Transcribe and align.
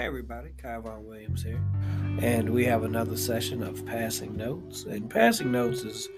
Hey 0.00 0.06
everybody, 0.06 0.48
Kai 0.56 0.78
Von 0.78 1.06
Williams 1.06 1.42
here, 1.42 1.60
and 2.22 2.48
we 2.48 2.64
have 2.64 2.84
another 2.84 3.18
session 3.18 3.62
of 3.62 3.84
passing 3.84 4.34
notes. 4.34 4.84
And 4.84 5.10
passing 5.10 5.52
notes 5.52 5.82
is 5.82 6.08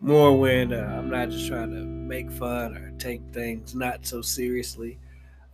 more 0.00 0.34
when 0.38 0.72
uh, 0.72 0.96
I'm 0.98 1.10
not 1.10 1.28
just 1.28 1.46
trying 1.46 1.70
to 1.72 1.84
make 1.84 2.30
fun 2.30 2.74
or 2.78 2.94
take 2.98 3.20
things 3.34 3.74
not 3.74 4.06
so 4.06 4.22
seriously. 4.22 4.98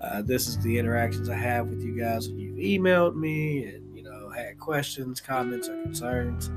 Uh, 0.00 0.22
this 0.22 0.46
is 0.46 0.62
the 0.62 0.79
interactions 0.79 1.29
I 1.29 1.34
have 1.34 1.66
with 1.66 1.82
you 1.82 1.98
guys 1.98 2.29
when 2.29 2.39
you've 2.39 2.58
emailed 2.58 3.16
me 3.16 3.64
and 3.64 3.96
you 3.96 4.04
know 4.04 4.30
had 4.30 4.61
questions, 4.61 5.21
comments, 5.21 5.68
or 5.68 5.82
concerns 5.82 6.50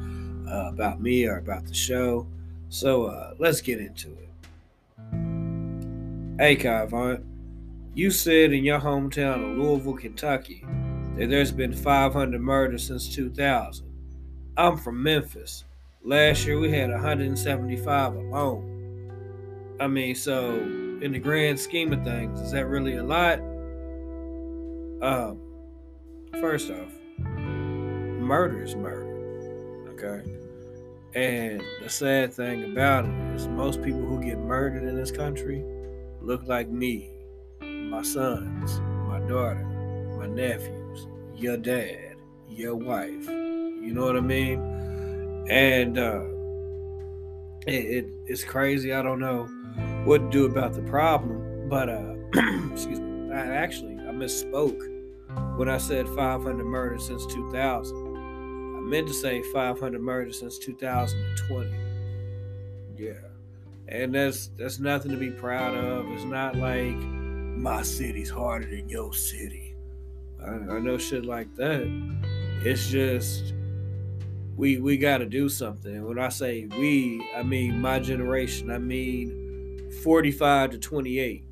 uh, 0.47 0.69
about 0.69 1.01
me 1.01 1.25
or 1.25 1.37
about 1.39 1.65
the 1.65 1.73
show. 1.73 2.27
So 2.69 3.05
uh, 3.05 3.33
let's 3.39 3.61
get 3.61 3.79
into 3.79 4.09
it. 4.11 4.29
Hey 6.37 6.55
Kai 6.55 6.85
Von, 6.85 7.25
you 7.95 8.11
said 8.11 8.53
in 8.53 8.63
your 8.63 8.79
hometown 8.79 9.53
of 9.53 9.57
Louisville, 9.57 9.93
Kentucky 9.93 10.63
that 11.17 11.29
there's 11.29 11.51
been 11.51 11.73
500 11.73 12.41
murders 12.41 12.85
since 12.87 13.13
2000. 13.13 13.87
I'm 14.57 14.77
from 14.77 15.01
Memphis. 15.01 15.63
Last 16.03 16.45
year 16.45 16.59
we 16.59 16.71
had 16.71 16.91
175 16.91 18.15
alone. 18.15 19.77
I 19.79 19.87
mean, 19.87 20.15
so 20.15 20.55
in 20.55 21.11
the 21.11 21.19
grand 21.19 21.59
scheme 21.59 21.93
of 21.93 22.03
things, 22.03 22.39
is 22.41 22.51
that 22.51 22.67
really 22.67 22.97
a 22.97 23.03
lot? 23.03 23.39
Um, 25.01 25.39
first 26.39 26.69
off, 26.69 26.91
murder 27.19 28.63
is 28.63 28.75
murder. 28.75 29.05
Okay. 29.91 30.29
And 31.15 31.63
the 31.81 31.89
sad 31.89 32.33
thing 32.33 32.71
about 32.71 33.05
it 33.05 33.35
is 33.35 33.47
most 33.47 33.81
people 33.81 34.01
who 34.01 34.21
get 34.21 34.37
murdered 34.37 34.83
in 34.83 34.97
this 34.97 35.11
country 35.11 35.63
look 36.21 36.43
like 36.45 36.67
me, 36.67 37.09
my 37.61 38.01
sons, 38.01 38.81
my 39.07 39.19
daughter, 39.21 39.63
my 40.17 40.27
nephew 40.27 40.84
your 41.37 41.57
dad, 41.57 42.15
your 42.49 42.75
wife. 42.75 43.27
You 43.27 43.93
know 43.93 44.05
what 44.05 44.15
I 44.15 44.21
mean? 44.21 44.59
And 45.49 45.97
uh, 45.97 46.21
it, 47.67 48.05
it, 48.05 48.05
it's 48.25 48.43
crazy. 48.43 48.93
I 48.93 49.01
don't 49.01 49.19
know 49.19 49.45
what 50.05 50.19
to 50.19 50.29
do 50.29 50.45
about 50.45 50.73
the 50.73 50.81
problem, 50.83 51.67
but 51.69 51.89
uh, 51.89 52.13
excuse 52.71 52.99
me. 52.99 53.33
I 53.33 53.39
actually 53.39 53.95
I 53.95 54.11
misspoke 54.11 54.79
when 55.57 55.67
I 55.67 55.77
said 55.77 56.07
500 56.07 56.63
murders 56.63 57.07
since 57.07 57.25
2000. 57.27 57.97
I 57.97 58.79
meant 58.79 59.07
to 59.07 59.13
say 59.13 59.41
500 59.51 60.01
murders 60.01 60.39
since 60.39 60.57
2020. 60.59 61.69
Yeah, 62.97 63.13
and 63.89 64.15
that's 64.15 64.47
that's 64.57 64.79
nothing 64.79 65.11
to 65.11 65.17
be 65.17 65.31
proud 65.31 65.75
of. 65.75 66.09
It's 66.11 66.23
not 66.23 66.55
like 66.55 66.95
my 66.95 67.81
city's 67.81 68.29
harder 68.29 68.65
than 68.67 68.87
your 68.87 69.13
city 69.13 69.64
I, 70.47 70.75
I 70.75 70.79
know 70.79 70.97
shit 70.97 71.25
like 71.25 71.53
that. 71.55 71.83
It's 72.63 72.87
just 72.87 73.53
we 74.55 74.79
we 74.79 74.97
got 74.97 75.19
to 75.19 75.25
do 75.25 75.49
something. 75.49 76.07
When 76.07 76.19
I 76.19 76.29
say 76.29 76.65
we, 76.65 77.27
I 77.35 77.43
mean 77.43 77.81
my 77.81 77.99
generation. 77.99 78.71
I 78.71 78.77
mean 78.77 79.91
45 80.03 80.71
to 80.71 80.77
28. 80.77 81.43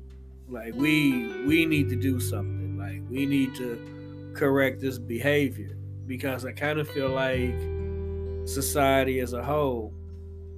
Like 0.48 0.74
we 0.74 1.44
we 1.46 1.66
need 1.66 1.88
to 1.90 1.96
do 1.96 2.20
something. 2.20 2.78
Like 2.78 3.02
we 3.10 3.26
need 3.26 3.54
to 3.56 4.32
correct 4.34 4.80
this 4.80 4.98
behavior 4.98 5.76
because 6.06 6.44
I 6.44 6.52
kind 6.52 6.78
of 6.78 6.88
feel 6.88 7.10
like 7.10 7.54
society 8.46 9.20
as 9.20 9.32
a 9.32 9.42
whole, 9.42 9.92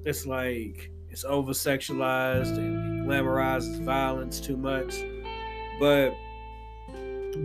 it's 0.04 0.26
like 0.26 0.90
it's 1.10 1.24
over 1.24 1.52
sexualized 1.52 2.56
and 2.56 3.06
glamorizes 3.06 3.80
violence 3.82 4.40
too 4.40 4.56
much. 4.56 5.04
But 5.78 6.14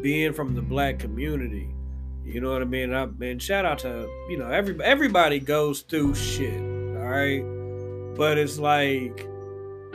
being 0.01 0.33
from 0.33 0.55
the 0.55 0.61
black 0.61 0.99
community, 0.99 1.73
you 2.23 2.39
know 2.39 2.51
what 2.51 2.61
I 2.61 2.65
mean? 2.65 2.93
I 2.93 3.05
mean, 3.07 3.39
shout 3.39 3.65
out 3.65 3.79
to 3.79 4.07
you 4.29 4.37
know 4.37 4.47
every 4.47 4.81
everybody 4.83 5.39
goes 5.39 5.81
through 5.81 6.15
shit, 6.15 6.61
all 6.61 7.07
right. 7.07 7.43
But 8.15 8.37
it's 8.37 8.59
like 8.59 9.27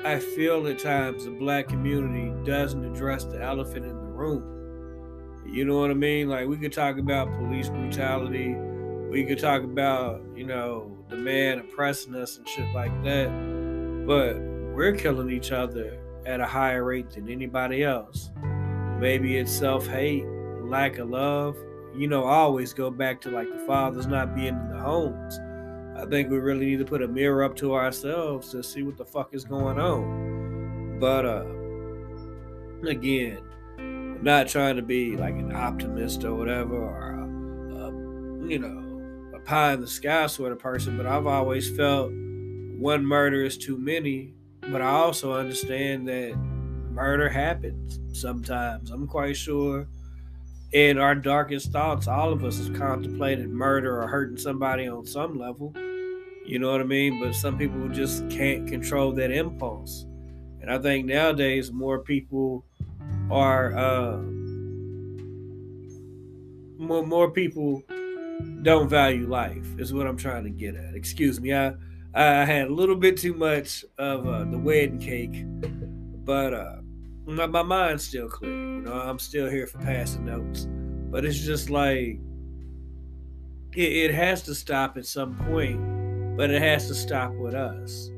I 0.05 0.19
feel 0.19 0.67
at 0.67 0.79
times 0.79 1.25
the 1.25 1.31
black 1.31 1.69
community 1.69 2.33
doesn't 2.45 2.85
address 2.85 3.25
the 3.25 3.43
elephant 3.43 3.87
in 3.87 3.97
the 3.97 4.13
room. 4.13 4.53
You 5.47 5.65
know 5.65 5.79
what 5.79 5.91
I 5.91 5.95
mean? 5.95 6.29
Like 6.29 6.49
we 6.49 6.57
could 6.57 6.73
talk 6.73 6.99
about 6.99 7.33
police 7.39 7.69
brutality, 7.69 8.55
we 9.11 9.25
could 9.25 9.39
talk 9.39 9.63
about 9.63 10.23
you 10.35 10.45
know 10.45 10.91
the 11.09 11.17
man 11.17 11.61
oppressing 11.61 12.15
us 12.17 12.37
and 12.37 12.49
shit 12.49 12.73
like 12.75 12.93
that, 13.05 13.29
but 14.07 14.37
we're 14.75 14.95
killing 14.97 15.31
each 15.31 15.53
other 15.53 15.99
at 16.27 16.41
a 16.41 16.47
higher 16.47 16.85
rate 16.85 17.11
than 17.11 17.29
anybody 17.29 17.85
else. 17.85 18.31
Maybe 18.99 19.37
it's 19.37 19.53
self 19.53 19.87
hate, 19.87 20.25
lack 20.63 20.99
of 20.99 21.11
love. 21.11 21.57
You 21.95 22.09
know, 22.09 22.25
I 22.25 22.37
always 22.37 22.73
go 22.73 22.91
back 22.91 23.21
to 23.23 23.31
like 23.31 23.51
the 23.51 23.65
fathers 23.67 24.07
not 24.07 24.35
being 24.35 24.49
in 24.49 24.69
the 24.71 24.79
homes. 24.79 25.39
I 25.97 26.05
think 26.07 26.31
we 26.31 26.39
really 26.39 26.67
need 26.67 26.79
to 26.79 26.85
put 26.85 27.03
a 27.03 27.09
mirror 27.09 27.43
up 27.43 27.57
to 27.57 27.75
ourselves 27.75 28.51
to 28.51 28.63
see 28.63 28.83
what 28.83 28.97
the 28.99 29.05
fuck 29.05 29.35
is 29.35 29.45
going 29.45 29.79
on. 29.79 30.99
But 30.99 31.25
uh 31.25 31.45
again, 32.87 33.39
I'm 33.79 34.23
not 34.23 34.49
trying 34.49 34.77
to 34.77 34.83
be 34.83 35.17
like 35.17 35.35
an 35.35 35.55
optimist 35.55 36.25
or 36.25 36.35
whatever, 36.35 36.77
or 36.77 37.11
a, 37.11 37.85
a, 37.85 38.49
you 38.49 38.59
know, 38.59 39.37
a 39.37 39.41
pie 39.41 39.73
in 39.73 39.81
the 39.81 39.87
sky 39.87 40.27
sort 40.27 40.53
of 40.53 40.59
person. 40.59 40.97
But 40.97 41.07
I've 41.07 41.27
always 41.27 41.75
felt 41.77 42.11
one 42.11 43.05
murder 43.05 43.43
is 43.43 43.57
too 43.57 43.79
many. 43.79 44.35
But 44.61 44.83
I 44.83 44.89
also 44.89 45.33
understand 45.33 46.09
that 46.09 46.37
murder 46.97 47.29
happens 47.29 48.01
sometimes. 48.19 48.91
I'm 48.91 49.07
quite 49.07 49.37
sure 49.37 49.87
in 50.73 50.99
our 50.99 51.15
darkest 51.15 51.73
thoughts, 51.73 52.09
all 52.09 52.33
of 52.33 52.45
us 52.45 52.59
have 52.59 52.75
contemplated 52.75 53.49
murder 53.49 54.03
or 54.03 54.09
hurting 54.09 54.37
somebody 54.37 54.89
on 54.89 55.07
some 55.07 55.39
level. 55.39 55.73
You 56.45 56.59
know 56.59 56.71
what 56.71 56.81
I 56.81 56.85
mean? 56.85 57.21
But 57.21 57.35
some 57.35 57.57
people 57.59 57.89
just 57.89 58.29
can't 58.31 58.69
control 58.69 59.13
that 59.13 59.31
impulse. 59.31 60.07
And 60.61 60.71
I 60.71 60.79
think 60.79 61.07
nowadays 61.07 61.73
more 61.73 62.01
people 62.01 62.65
are 63.31 63.77
uh, 63.77 64.19
more 66.79 67.07
more 67.07 67.31
people 67.31 67.83
don't 68.63 68.89
value 68.89 69.27
life 69.29 69.67
is 69.79 69.93
what 69.93 70.07
I'm 70.07 70.17
trying 70.17 70.45
to 70.45 70.51
get 70.51 70.75
at. 70.75 70.95
Excuse 70.95 71.41
me, 71.41 71.55
I 71.55 71.75
I 72.15 72.45
had 72.45 72.69
a 72.69 72.75
little 72.75 72.97
bit 72.97 73.17
too 73.17 73.35
much 73.35 73.85
of 73.99 74.27
uh, 74.27 74.45
the 74.45 74.59
wedding 74.59 74.99
cake, 74.99 75.45
but 76.25 76.55
uh, 76.55 76.77
my, 77.27 77.47
my 77.47 77.63
mind's 77.63 78.07
still 78.07 78.29
clear. 78.29 78.51
You 78.51 78.83
know, 78.83 78.93
I'm 78.93 79.19
still 79.19 79.51
here 79.51 79.67
for 79.67 79.79
passing 79.79 80.25
notes, 80.25 80.67
but 81.11 81.25
it's 81.25 81.41
just 81.41 81.71
like 81.71 82.21
it, 83.75 83.93
it 83.93 84.15
has 84.15 84.43
to 84.43 84.55
stop 84.55 84.97
at 84.97 85.07
some 85.07 85.37
point, 85.37 86.37
but 86.37 86.51
it 86.51 86.63
has 86.63 86.87
to 86.89 86.95
stop 86.95 87.33
with 87.35 87.55
us. 87.55 88.11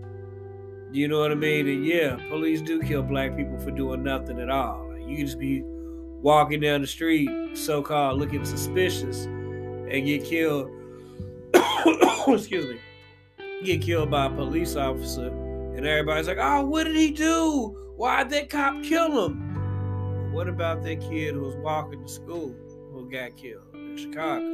You 0.92 1.08
know 1.08 1.20
what 1.20 1.32
I 1.32 1.34
mean? 1.34 1.68
And 1.68 1.84
yeah, 1.84 2.16
police 2.28 2.62
do 2.62 2.80
kill 2.80 3.02
black 3.02 3.36
people 3.36 3.58
for 3.58 3.70
doing 3.70 4.02
nothing 4.02 4.40
at 4.40 4.50
all. 4.50 4.94
You 4.98 5.16
can 5.16 5.26
just 5.26 5.38
be 5.38 5.62
walking 5.64 6.60
down 6.60 6.80
the 6.80 6.86
street, 6.86 7.30
so 7.54 7.82
called 7.82 8.18
looking 8.18 8.44
suspicious, 8.44 9.24
and 9.24 10.04
get 10.06 10.24
killed. 10.24 10.70
excuse 12.28 12.66
me. 12.66 12.78
Get 13.64 13.82
killed 13.82 14.10
by 14.10 14.26
a 14.26 14.30
police 14.30 14.76
officer, 14.76 15.28
and 15.28 15.86
everybody's 15.86 16.28
like, 16.28 16.38
"Oh, 16.38 16.64
what 16.64 16.84
did 16.84 16.96
he 16.96 17.10
do? 17.10 17.87
Why'd 17.98 18.30
that 18.30 18.48
cop 18.48 18.80
kill 18.84 19.26
him? 19.26 20.32
What 20.32 20.48
about 20.48 20.84
that 20.84 21.00
kid 21.00 21.34
who 21.34 21.40
was 21.40 21.56
walking 21.56 22.00
to 22.00 22.08
school 22.08 22.54
who 22.92 23.10
got 23.10 23.36
killed 23.36 23.74
in 23.74 23.96
Chicago? 23.96 24.44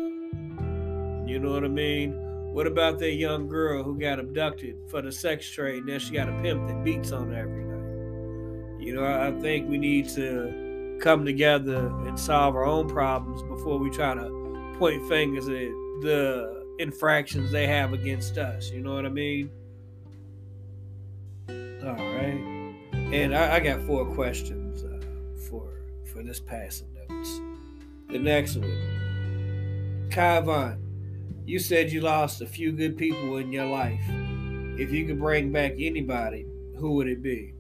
You 1.31 1.39
know 1.41 1.51
what 1.53 1.63
I 1.63 1.69
mean? 1.69 2.15
What 2.55 2.67
about 2.67 2.99
that 3.01 3.13
young 3.13 3.47
girl 3.47 3.83
who 3.83 3.99
got 3.99 4.19
abducted 4.19 4.79
for 4.89 5.03
the 5.03 5.13
sex 5.13 5.47
trade? 5.51 5.81
and 5.81 5.89
Now 5.89 5.99
she 5.99 6.15
got 6.15 6.31
a 6.31 6.33
pimp 6.41 6.67
that 6.69 6.83
beats 6.83 7.13
on 7.13 7.33
her 7.33 7.39
every 7.39 7.65
night. 7.65 8.83
You 8.83 8.95
know, 8.95 9.05
I 9.05 9.39
think 9.43 9.69
we 9.69 9.77
need 9.77 10.09
to 10.15 10.99
come 11.03 11.27
together 11.27 11.89
and 12.07 12.19
solve 12.19 12.57
our 12.57 12.65
own 12.65 12.89
problems 12.89 13.43
before 13.43 13.79
we 13.79 13.91
try 13.91 14.15
to 14.15 14.75
point 14.79 15.07
fingers 15.07 15.49
at 15.49 15.69
the 16.01 16.65
infractions 16.79 17.51
they 17.51 17.67
have 17.67 17.93
against 17.93 18.39
us. 18.39 18.71
You 18.71 18.81
know 18.81 18.95
what 18.95 19.05
I 19.05 19.11
mean? 19.11 19.51
And 23.15 23.33
I, 23.33 23.55
I 23.55 23.61
got 23.61 23.81
four 23.83 24.05
questions 24.05 24.83
uh, 24.83 24.99
for 25.49 25.71
for 26.13 26.25
this 26.25 26.41
passing 26.41 26.89
notes. 27.09 27.41
The 28.09 28.19
next 28.19 28.57
one, 28.57 30.09
Kai 30.11 30.41
you 31.47 31.61
said 31.61 31.93
you 31.93 32.01
lost 32.01 32.41
a 32.41 32.47
few 32.47 32.73
good 32.73 32.99
people 32.99 33.37
in 33.37 33.53
your 33.53 33.67
life. 33.67 34.03
If 34.79 34.91
you 34.91 35.07
could 35.07 35.21
bring 35.21 35.53
back 35.53 35.75
anybody, 35.79 36.45
who 36.77 36.95
would 36.95 37.07
it 37.07 37.23
be? 37.23 37.55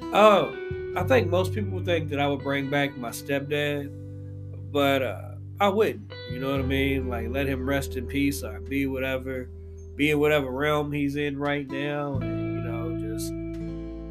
Oh, 0.00 0.56
I 0.96 1.02
think 1.02 1.28
most 1.28 1.52
people 1.52 1.82
think 1.82 2.08
that 2.10 2.20
I 2.20 2.28
would 2.28 2.44
bring 2.44 2.70
back 2.70 2.96
my 2.96 3.10
stepdad, 3.10 3.90
but 4.70 5.02
uh, 5.02 5.30
I 5.58 5.70
wouldn't. 5.70 6.12
You 6.30 6.38
know 6.38 6.52
what 6.52 6.60
I 6.60 6.64
mean? 6.64 7.08
Like 7.08 7.30
let 7.30 7.48
him 7.48 7.68
rest 7.68 7.96
in 7.96 8.06
peace 8.06 8.44
or 8.44 8.60
be 8.60 8.86
whatever, 8.86 9.48
be 9.96 10.12
in 10.12 10.20
whatever 10.20 10.52
realm 10.52 10.92
he's 10.92 11.16
in 11.16 11.36
right 11.36 11.68
now. 11.68 12.18
And, 12.18 12.45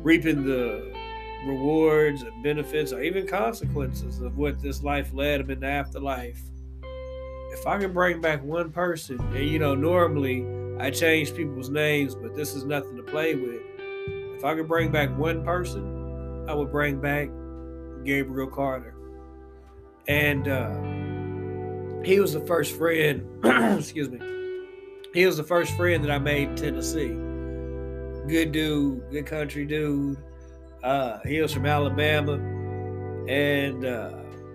reaping 0.05 0.45
the 0.45 0.93
rewards 1.47 2.21
and 2.21 2.43
benefits 2.43 2.93
or 2.93 3.01
even 3.01 3.25
consequences 3.25 4.21
of 4.21 4.37
what 4.37 4.61
this 4.61 4.83
life 4.83 5.11
led 5.13 5.41
him 5.41 5.49
in 5.49 5.59
the 5.61 5.67
afterlife. 5.67 6.39
If 7.51 7.65
I 7.65 7.79
could 7.79 7.91
bring 7.91 8.21
back 8.21 8.43
one 8.43 8.71
person, 8.71 9.19
and 9.19 9.49
you 9.49 9.57
know, 9.57 9.73
normally 9.73 10.45
I 10.79 10.91
change 10.91 11.35
people's 11.35 11.69
names, 11.69 12.13
but 12.13 12.35
this 12.35 12.53
is 12.53 12.65
nothing 12.65 12.95
to 12.97 13.01
play 13.01 13.33
with. 13.33 13.61
If 14.37 14.45
I 14.45 14.53
could 14.53 14.67
bring 14.67 14.91
back 14.91 15.09
one 15.17 15.43
person, 15.43 16.45
I 16.47 16.53
would 16.53 16.71
bring 16.71 17.01
back 17.01 17.29
Gabriel 18.03 18.47
Carter. 18.47 18.93
And 20.07 20.47
uh, 20.47 22.05
he 22.05 22.19
was 22.19 22.33
the 22.33 22.45
first 22.45 22.77
friend, 22.77 23.25
excuse 23.79 24.09
me, 24.09 24.19
he 25.15 25.25
was 25.25 25.37
the 25.37 25.43
first 25.43 25.75
friend 25.75 26.03
that 26.03 26.11
I 26.11 26.19
made 26.19 26.49
in 26.49 26.55
Tennessee. 26.55 27.34
Good 28.27 28.51
dude, 28.51 29.09
good 29.11 29.25
country 29.25 29.65
dude. 29.65 30.17
Uh, 30.83 31.19
he 31.25 31.41
was 31.41 31.53
from 31.53 31.65
Alabama. 31.65 32.33
And 33.27 33.85
uh, 33.85 34.11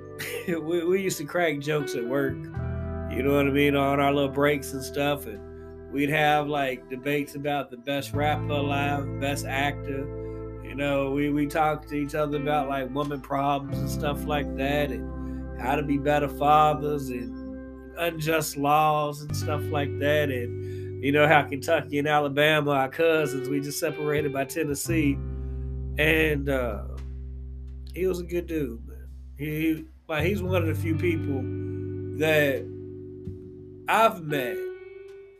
we, 0.48 0.84
we 0.84 1.02
used 1.02 1.18
to 1.18 1.24
crack 1.24 1.58
jokes 1.58 1.94
at 1.94 2.04
work, 2.04 2.34
you 2.34 3.22
know 3.22 3.34
what 3.34 3.46
I 3.46 3.50
mean, 3.50 3.76
on 3.76 4.00
our 4.00 4.12
little 4.12 4.30
breaks 4.30 4.72
and 4.72 4.82
stuff. 4.82 5.26
And 5.26 5.90
we'd 5.90 6.10
have 6.10 6.48
like 6.48 6.88
debates 6.88 7.34
about 7.34 7.70
the 7.70 7.76
best 7.76 8.12
rapper 8.12 8.52
alive, 8.52 9.20
best 9.20 9.44
actor 9.44 10.20
you 10.70 10.76
know, 10.76 11.10
we, 11.10 11.30
we 11.30 11.48
talk 11.48 11.84
to 11.88 11.96
each 11.96 12.14
other 12.14 12.36
about 12.36 12.68
like 12.68 12.94
woman 12.94 13.20
problems 13.20 13.76
and 13.76 13.90
stuff 13.90 14.24
like 14.24 14.56
that, 14.56 14.92
and 14.92 15.60
how 15.60 15.74
to 15.74 15.82
be 15.82 15.98
better 15.98 16.28
fathers 16.28 17.08
and 17.08 17.92
unjust 17.98 18.56
laws 18.56 19.22
and 19.22 19.36
stuff 19.36 19.62
like 19.64 19.98
that. 19.98 20.30
And, 20.30 20.79
you 21.00 21.12
know, 21.12 21.26
how 21.26 21.42
Kentucky 21.42 21.98
and 21.98 22.06
Alabama 22.06 22.72
are 22.72 22.88
cousins. 22.88 23.48
We 23.48 23.60
just 23.60 23.80
separated 23.80 24.32
by 24.32 24.44
Tennessee. 24.44 25.14
And 25.98 26.48
uh, 26.48 26.82
he 27.94 28.06
was 28.06 28.20
a 28.20 28.24
good 28.24 28.46
dude, 28.46 28.86
man. 28.86 29.08
He, 29.38 29.84
like, 30.08 30.24
he's 30.24 30.42
one 30.42 30.62
of 30.62 30.68
the 30.68 30.74
few 30.74 30.94
people 30.94 31.42
that 32.18 32.66
I've 33.88 34.22
met 34.22 34.56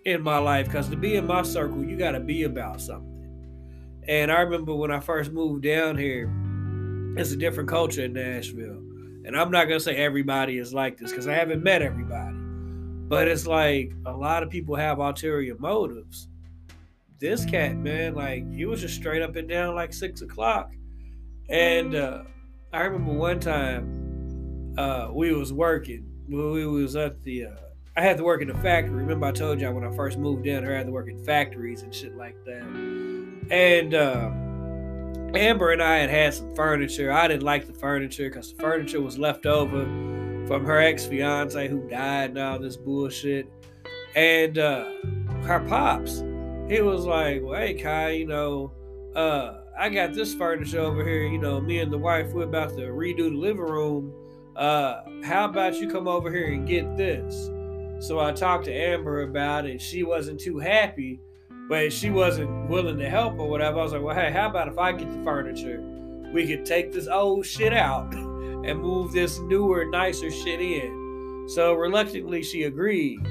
in 0.07 0.23
my 0.23 0.39
life 0.39 0.67
because 0.67 0.89
to 0.89 0.97
be 0.97 1.17
in 1.17 1.27
my 1.27 1.43
circle, 1.43 1.85
you 1.85 1.97
got 1.97 2.13
to 2.13 2.21
be 2.21 2.45
about 2.45 2.81
something. 2.81 3.11
And 4.09 4.33
I 4.33 4.41
remember 4.41 4.75
when 4.75 4.91
I 4.91 5.01
first 5.01 5.31
moved 5.31 5.63
down 5.63 5.99
here, 5.99 6.33
it's 7.19 7.33
a 7.33 7.37
different 7.37 7.69
culture 7.69 8.05
in 8.05 8.15
Nashville. 8.15 8.79
And 9.25 9.37
I'm 9.37 9.51
not 9.51 9.67
gonna 9.67 9.79
say 9.79 9.97
everybody 9.97 10.57
is 10.57 10.73
like 10.73 10.97
this 10.97 11.11
because 11.11 11.29
I 11.29 11.35
haven't 11.35 11.63
met 11.63 11.83
everybody. 11.83 12.40
But 13.11 13.27
it's 13.27 13.45
like 13.45 13.91
a 14.07 14.13
lot 14.13 14.45
of 14.45 14.51
people 14.51 14.77
have 14.77 15.01
ulterior 15.01 15.57
motives. 15.59 16.29
This 17.19 17.45
cat, 17.45 17.77
man, 17.77 18.15
like 18.15 18.49
he 18.55 18.67
was 18.67 18.81
just 18.81 18.95
straight 18.95 19.21
up 19.21 19.35
and 19.35 19.49
down 19.49 19.75
like 19.75 19.93
six 19.93 20.23
o'clock. 20.23 20.71
And 21.49 21.97
uh, 21.97 22.23
I 22.73 22.83
remember 22.83 23.13
one 23.13 23.41
time 23.41 24.77
uh, 24.79 25.09
we 25.13 25.33
was 25.33 25.53
working. 25.53 26.07
We 26.29 26.65
was 26.65 26.95
at 26.95 27.21
the 27.25 27.47
uh, 27.47 27.57
I 27.97 28.03
had 28.03 28.17
to 28.19 28.23
work 28.23 28.43
in 28.43 28.49
the 28.49 28.55
factory. 28.55 29.03
Remember 29.03 29.27
I 29.27 29.33
told 29.33 29.61
y'all 29.61 29.75
when 29.75 29.83
I 29.83 29.93
first 29.97 30.17
moved 30.17 30.47
here 30.47 30.73
I 30.73 30.77
had 30.79 30.87
to 30.87 30.93
work 30.93 31.09
in 31.09 31.19
factories 31.25 31.83
and 31.83 31.93
shit 31.93 32.17
like 32.17 32.37
that. 32.45 32.63
And 33.51 33.93
uh, 33.93 34.31
Amber 35.37 35.73
and 35.73 35.83
I 35.83 35.99
had 35.99 36.11
had 36.11 36.35
some 36.35 36.55
furniture. 36.55 37.11
I 37.11 37.27
didn't 37.27 37.43
like 37.43 37.67
the 37.67 37.75
furniture 37.75 38.29
because 38.29 38.53
the 38.55 38.63
furniture 38.63 39.03
was 39.03 39.19
left 39.19 39.47
over 39.47 40.10
from 40.51 40.65
her 40.65 40.81
ex 40.81 41.07
fiance 41.07 41.69
who 41.69 41.89
died 41.89 42.31
and 42.31 42.39
all 42.41 42.59
this 42.59 42.77
bullshit. 42.77 43.49
And 44.17 44.59
uh, 44.59 44.91
her 45.45 45.65
pops, 45.69 46.25
he 46.69 46.81
was 46.81 47.07
like, 47.07 47.41
well, 47.45 47.61
hey, 47.61 47.75
Kai, 47.75 48.11
you 48.11 48.27
know, 48.27 48.73
uh, 49.15 49.61
I 49.79 49.91
got 49.91 50.13
this 50.13 50.35
furniture 50.35 50.81
over 50.81 51.07
here. 51.07 51.25
You 51.25 51.39
know, 51.39 51.61
me 51.61 51.79
and 51.79 51.93
the 51.93 51.99
wife, 51.99 52.33
we're 52.33 52.43
about 52.43 52.71
to 52.71 52.89
redo 52.89 53.31
the 53.31 53.37
living 53.37 53.63
room. 53.63 54.13
Uh, 54.57 55.03
how 55.23 55.45
about 55.45 55.77
you 55.77 55.89
come 55.89 56.09
over 56.09 56.33
here 56.33 56.53
and 56.53 56.67
get 56.67 56.97
this? 56.97 57.49
So 58.05 58.19
I 58.19 58.33
talked 58.33 58.65
to 58.65 58.73
Amber 58.73 59.23
about 59.23 59.67
it. 59.67 59.81
She 59.81 60.03
wasn't 60.03 60.41
too 60.41 60.59
happy 60.59 61.21
but 61.69 61.93
she 61.93 62.11
wasn't 62.11 62.69
willing 62.69 62.99
to 62.99 63.09
help 63.09 63.39
or 63.39 63.49
whatever. 63.49 63.79
I 63.79 63.83
was 63.85 63.93
like, 63.93 64.03
well, 64.03 64.17
hey, 64.17 64.33
how 64.33 64.49
about 64.49 64.67
if 64.67 64.77
I 64.77 64.91
get 64.91 65.09
the 65.09 65.23
furniture? 65.23 65.81
We 66.35 66.45
could 66.45 66.67
take 66.67 66.91
this 66.91 67.07
old 67.07 67.47
shit 67.47 67.73
out 67.73 68.13
and 68.65 68.81
move 68.81 69.13
this 69.13 69.39
newer, 69.41 69.85
nicer 69.85 70.31
shit 70.31 70.61
in. 70.61 71.47
So 71.49 71.75
reluctantly, 71.75 72.43
she 72.43 72.65
agreed, 72.65 73.27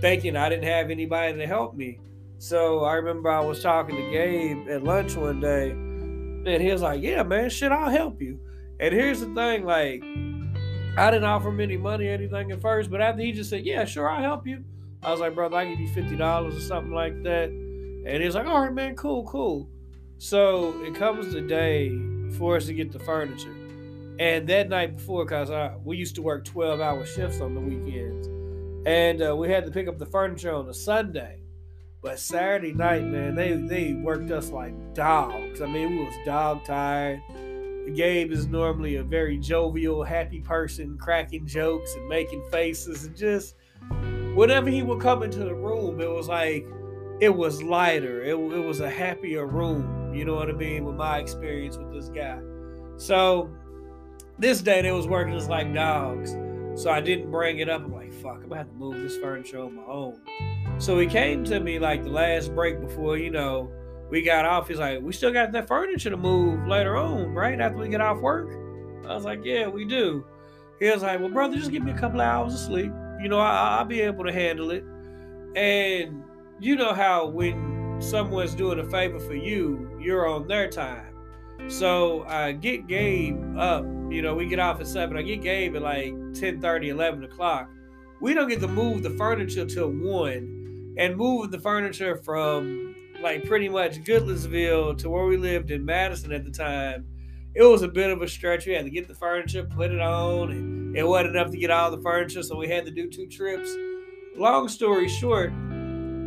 thinking 0.00 0.36
I 0.36 0.48
didn't 0.48 0.64
have 0.64 0.90
anybody 0.90 1.38
to 1.38 1.46
help 1.46 1.74
me. 1.74 2.00
So 2.38 2.84
I 2.84 2.94
remember 2.94 3.30
I 3.30 3.40
was 3.40 3.62
talking 3.62 3.96
to 3.96 4.10
Gabe 4.10 4.68
at 4.68 4.84
lunch 4.84 5.16
one 5.16 5.40
day, 5.40 5.70
and 5.70 6.62
he 6.62 6.70
was 6.70 6.82
like, 6.82 7.02
yeah, 7.02 7.22
man, 7.22 7.48
shit, 7.48 7.72
I'll 7.72 7.90
help 7.90 8.20
you. 8.20 8.38
And 8.78 8.92
here's 8.92 9.20
the 9.20 9.34
thing, 9.34 9.64
like, 9.64 10.02
I 10.98 11.10
didn't 11.10 11.24
offer 11.24 11.48
him 11.48 11.60
any 11.60 11.78
money 11.78 12.08
or 12.08 12.12
anything 12.12 12.52
at 12.52 12.60
first, 12.60 12.90
but 12.90 13.00
after 13.00 13.22
he 13.22 13.32
just 13.32 13.48
said, 13.48 13.64
yeah, 13.64 13.86
sure, 13.86 14.08
I'll 14.08 14.22
help 14.22 14.46
you. 14.46 14.64
I 15.02 15.10
was 15.10 15.20
like, 15.20 15.34
brother, 15.34 15.56
I'll 15.56 15.66
give 15.66 15.80
you 15.80 15.88
fifty 15.88 16.16
dollars 16.16 16.56
or 16.56 16.60
something 16.60 16.92
like 16.92 17.22
that. 17.22 17.48
And 17.48 18.22
he's 18.22 18.34
like, 18.34 18.46
all 18.46 18.60
right, 18.60 18.72
man, 18.72 18.96
cool, 18.96 19.24
cool. 19.24 19.68
So 20.18 20.82
it 20.82 20.94
comes 20.94 21.32
the 21.32 21.40
day 21.40 21.90
for 22.36 22.56
us 22.56 22.66
to 22.66 22.74
get 22.74 22.92
the 22.92 22.98
furniture. 22.98 23.55
And 24.18 24.48
that 24.48 24.68
night 24.68 24.96
before, 24.96 25.24
because 25.24 25.50
we 25.84 25.96
used 25.96 26.14
to 26.14 26.22
work 26.22 26.44
12 26.44 26.80
hour 26.80 27.04
shifts 27.04 27.40
on 27.40 27.54
the 27.54 27.60
weekends, 27.60 28.28
and 28.86 29.22
uh, 29.22 29.36
we 29.36 29.50
had 29.50 29.64
to 29.66 29.70
pick 29.70 29.88
up 29.88 29.98
the 29.98 30.06
furniture 30.06 30.54
on 30.54 30.68
a 30.68 30.74
Sunday. 30.74 31.40
But 32.02 32.18
Saturday 32.18 32.72
night, 32.72 33.04
man, 33.04 33.34
they, 33.34 33.54
they 33.54 33.94
worked 33.94 34.30
us 34.30 34.50
like 34.50 34.94
dogs. 34.94 35.60
I 35.60 35.66
mean, 35.66 35.98
we 35.98 36.04
was 36.04 36.14
dog 36.24 36.64
tired. 36.64 37.20
Gabe 37.94 38.32
is 38.32 38.46
normally 38.46 38.96
a 38.96 39.02
very 39.02 39.38
jovial, 39.38 40.02
happy 40.02 40.40
person, 40.40 40.98
cracking 40.98 41.46
jokes 41.46 41.94
and 41.94 42.08
making 42.08 42.42
faces, 42.50 43.04
and 43.04 43.16
just 43.16 43.54
whenever 44.34 44.68
he 44.68 44.82
would 44.82 45.00
come 45.00 45.22
into 45.22 45.40
the 45.40 45.54
room, 45.54 46.00
it 46.00 46.10
was 46.10 46.28
like 46.28 46.66
it 47.20 47.34
was 47.34 47.62
lighter. 47.62 48.22
It, 48.22 48.34
it 48.34 48.64
was 48.64 48.80
a 48.80 48.90
happier 48.90 49.46
room. 49.46 50.14
You 50.14 50.24
know 50.24 50.34
what 50.34 50.48
I 50.48 50.52
mean? 50.52 50.84
With 50.84 50.96
my 50.96 51.18
experience 51.18 51.76
with 51.76 51.92
this 51.92 52.08
guy. 52.08 52.38
So 52.96 53.50
this 54.38 54.60
day 54.60 54.82
they 54.82 54.92
was 54.92 55.06
working 55.06 55.34
us 55.34 55.48
like 55.48 55.72
dogs. 55.72 56.36
So 56.80 56.90
I 56.90 57.00
didn't 57.00 57.30
bring 57.30 57.58
it 57.58 57.70
up. 57.70 57.82
I'm 57.82 57.92
like, 57.92 58.12
fuck, 58.12 58.36
I'm 58.42 58.48
gonna 58.48 58.56
have 58.56 58.68
to 58.68 58.74
move 58.74 58.96
this 58.96 59.16
furniture 59.16 59.60
on 59.60 59.76
my 59.76 59.84
own. 59.84 60.20
So 60.78 60.98
he 60.98 61.06
came 61.06 61.42
to 61.44 61.58
me 61.58 61.78
like 61.78 62.04
the 62.04 62.10
last 62.10 62.54
break 62.54 62.80
before, 62.80 63.16
you 63.16 63.30
know, 63.30 63.72
we 64.10 64.22
got 64.22 64.44
off. 64.44 64.68
He's 64.68 64.78
like, 64.78 65.00
we 65.00 65.12
still 65.12 65.32
got 65.32 65.52
that 65.52 65.66
furniture 65.66 66.10
to 66.10 66.16
move 66.16 66.66
later 66.66 66.96
on, 66.96 67.32
right? 67.32 67.58
After 67.58 67.78
we 67.78 67.88
get 67.88 68.00
off 68.00 68.20
work. 68.20 68.50
I 69.06 69.14
was 69.14 69.24
like, 69.24 69.40
yeah, 69.44 69.68
we 69.68 69.84
do. 69.84 70.24
He 70.78 70.90
was 70.90 71.02
like, 71.02 71.20
well, 71.20 71.30
brother, 71.30 71.56
just 71.56 71.70
give 71.70 71.82
me 71.82 71.92
a 71.92 71.98
couple 71.98 72.20
hours 72.20 72.52
of 72.52 72.60
sleep. 72.60 72.92
You 73.22 73.28
know, 73.28 73.38
I, 73.38 73.78
I'll 73.78 73.84
be 73.84 74.02
able 74.02 74.24
to 74.24 74.32
handle 74.32 74.70
it. 74.70 74.84
And 75.56 76.22
you 76.60 76.76
know 76.76 76.92
how 76.92 77.26
when 77.26 77.96
someone's 78.00 78.54
doing 78.54 78.78
a 78.78 78.84
favor 78.90 79.18
for 79.18 79.34
you, 79.34 79.98
you're 79.98 80.28
on 80.28 80.46
their 80.46 80.68
time. 80.68 81.14
So 81.68 82.24
I 82.24 82.52
get 82.52 82.86
Gabe 82.86 83.56
up, 83.56 83.86
you 84.10 84.22
know, 84.22 84.34
we 84.34 84.46
get 84.46 84.58
off 84.58 84.80
at 84.80 84.86
7. 84.86 85.16
I 85.16 85.22
get 85.22 85.42
Gabe 85.42 85.76
at 85.76 85.82
like 85.82 86.14
10 86.34 86.60
30, 86.60 86.90
11 86.90 87.24
o'clock. 87.24 87.70
We 88.20 88.34
don't 88.34 88.48
get 88.48 88.60
to 88.60 88.68
move 88.68 89.02
the 89.02 89.10
furniture 89.10 89.66
till 89.66 89.90
1. 89.90 90.94
And 90.98 91.16
moving 91.16 91.50
the 91.50 91.60
furniture 91.60 92.16
from 92.16 92.94
like 93.22 93.44
pretty 93.44 93.68
much 93.68 94.02
Goodlettsville 94.04 94.98
to 94.98 95.10
where 95.10 95.26
we 95.26 95.36
lived 95.36 95.70
in 95.70 95.84
Madison 95.84 96.32
at 96.32 96.44
the 96.44 96.50
time, 96.50 97.06
it 97.54 97.62
was 97.62 97.82
a 97.82 97.88
bit 97.88 98.10
of 98.10 98.22
a 98.22 98.28
stretch. 98.28 98.66
We 98.66 98.72
had 98.72 98.84
to 98.84 98.90
get 98.90 99.08
the 99.08 99.14
furniture, 99.14 99.64
put 99.64 99.90
it 99.90 100.00
on, 100.00 100.50
and 100.50 100.96
it 100.96 101.06
wasn't 101.06 101.36
enough 101.36 101.50
to 101.50 101.58
get 101.58 101.70
all 101.70 101.90
the 101.90 102.00
furniture, 102.00 102.42
so 102.42 102.56
we 102.56 102.68
had 102.68 102.84
to 102.84 102.90
do 102.90 103.10
two 103.10 103.26
trips. 103.26 103.74
Long 104.36 104.68
story 104.68 105.08
short, 105.08 105.52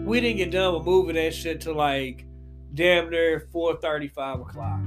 we 0.06 0.20
didn't 0.22 0.38
get 0.38 0.52
done 0.52 0.74
with 0.74 0.86
moving 0.86 1.16
that 1.16 1.34
shit 1.34 1.62
till 1.62 1.76
like 1.76 2.26
damn 2.74 3.10
near 3.10 3.48
4:30, 3.54 4.12
5 4.12 4.40
o'clock. 4.42 4.80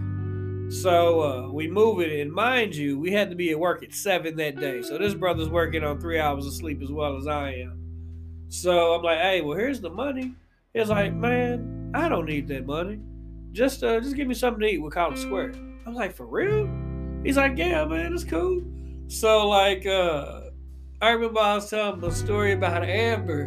So 0.73 1.21
uh, 1.21 1.52
we 1.52 1.69
move 1.69 2.00
it, 2.00 2.19
and 2.21 2.33
mind 2.33 2.75
you, 2.75 2.99
we 2.99 3.12
had 3.12 3.29
to 3.29 3.37
be 3.37 3.50
at 3.50 3.59
work 3.59 3.83
at 3.83 3.93
seven 3.93 4.37
that 4.37 4.59
day. 4.59 4.81
So 4.81 4.97
this 4.97 5.12
brother's 5.12 5.50
working 5.50 5.85
on 5.85 6.00
three 6.00 6.19
hours 6.19 6.47
of 6.47 6.55
sleep 6.55 6.81
as 6.83 6.91
well 6.91 7.19
as 7.19 7.26
I 7.26 7.50
am. 7.57 8.47
So 8.49 8.95
I'm 8.95 9.02
like, 9.02 9.19
hey, 9.19 9.43
well, 9.43 9.57
here's 9.57 9.83
the 9.83 9.91
money. 9.91 10.35
He's 10.73 10.88
like, 10.88 11.12
man, 11.12 11.91
I 11.95 12.09
don't 12.09 12.25
need 12.25 12.49
that 12.49 12.64
money. 12.64 13.00
Just 13.52 13.85
uh, 13.85 14.00
just 14.00 14.17
give 14.17 14.26
me 14.26 14.35
something 14.35 14.62
to 14.62 14.67
eat 14.67 14.79
with 14.79 14.95
College 14.95 15.19
Square. 15.19 15.52
I'm 15.85 15.95
like, 15.95 16.14
for 16.14 16.26
real? 16.26 16.71
He's 17.23 17.37
like, 17.37 17.59
yeah, 17.59 17.85
man, 17.85 18.14
it's 18.14 18.25
cool. 18.25 18.62
So 19.09 19.47
like, 19.49 19.85
uh, 19.85 20.41
I 21.02 21.11
remember 21.11 21.41
I 21.41 21.57
was 21.57 21.69
telling 21.69 21.99
him 21.99 22.05
a 22.05 22.12
story 22.12 22.52
about 22.52 22.83
Amber, 22.83 23.43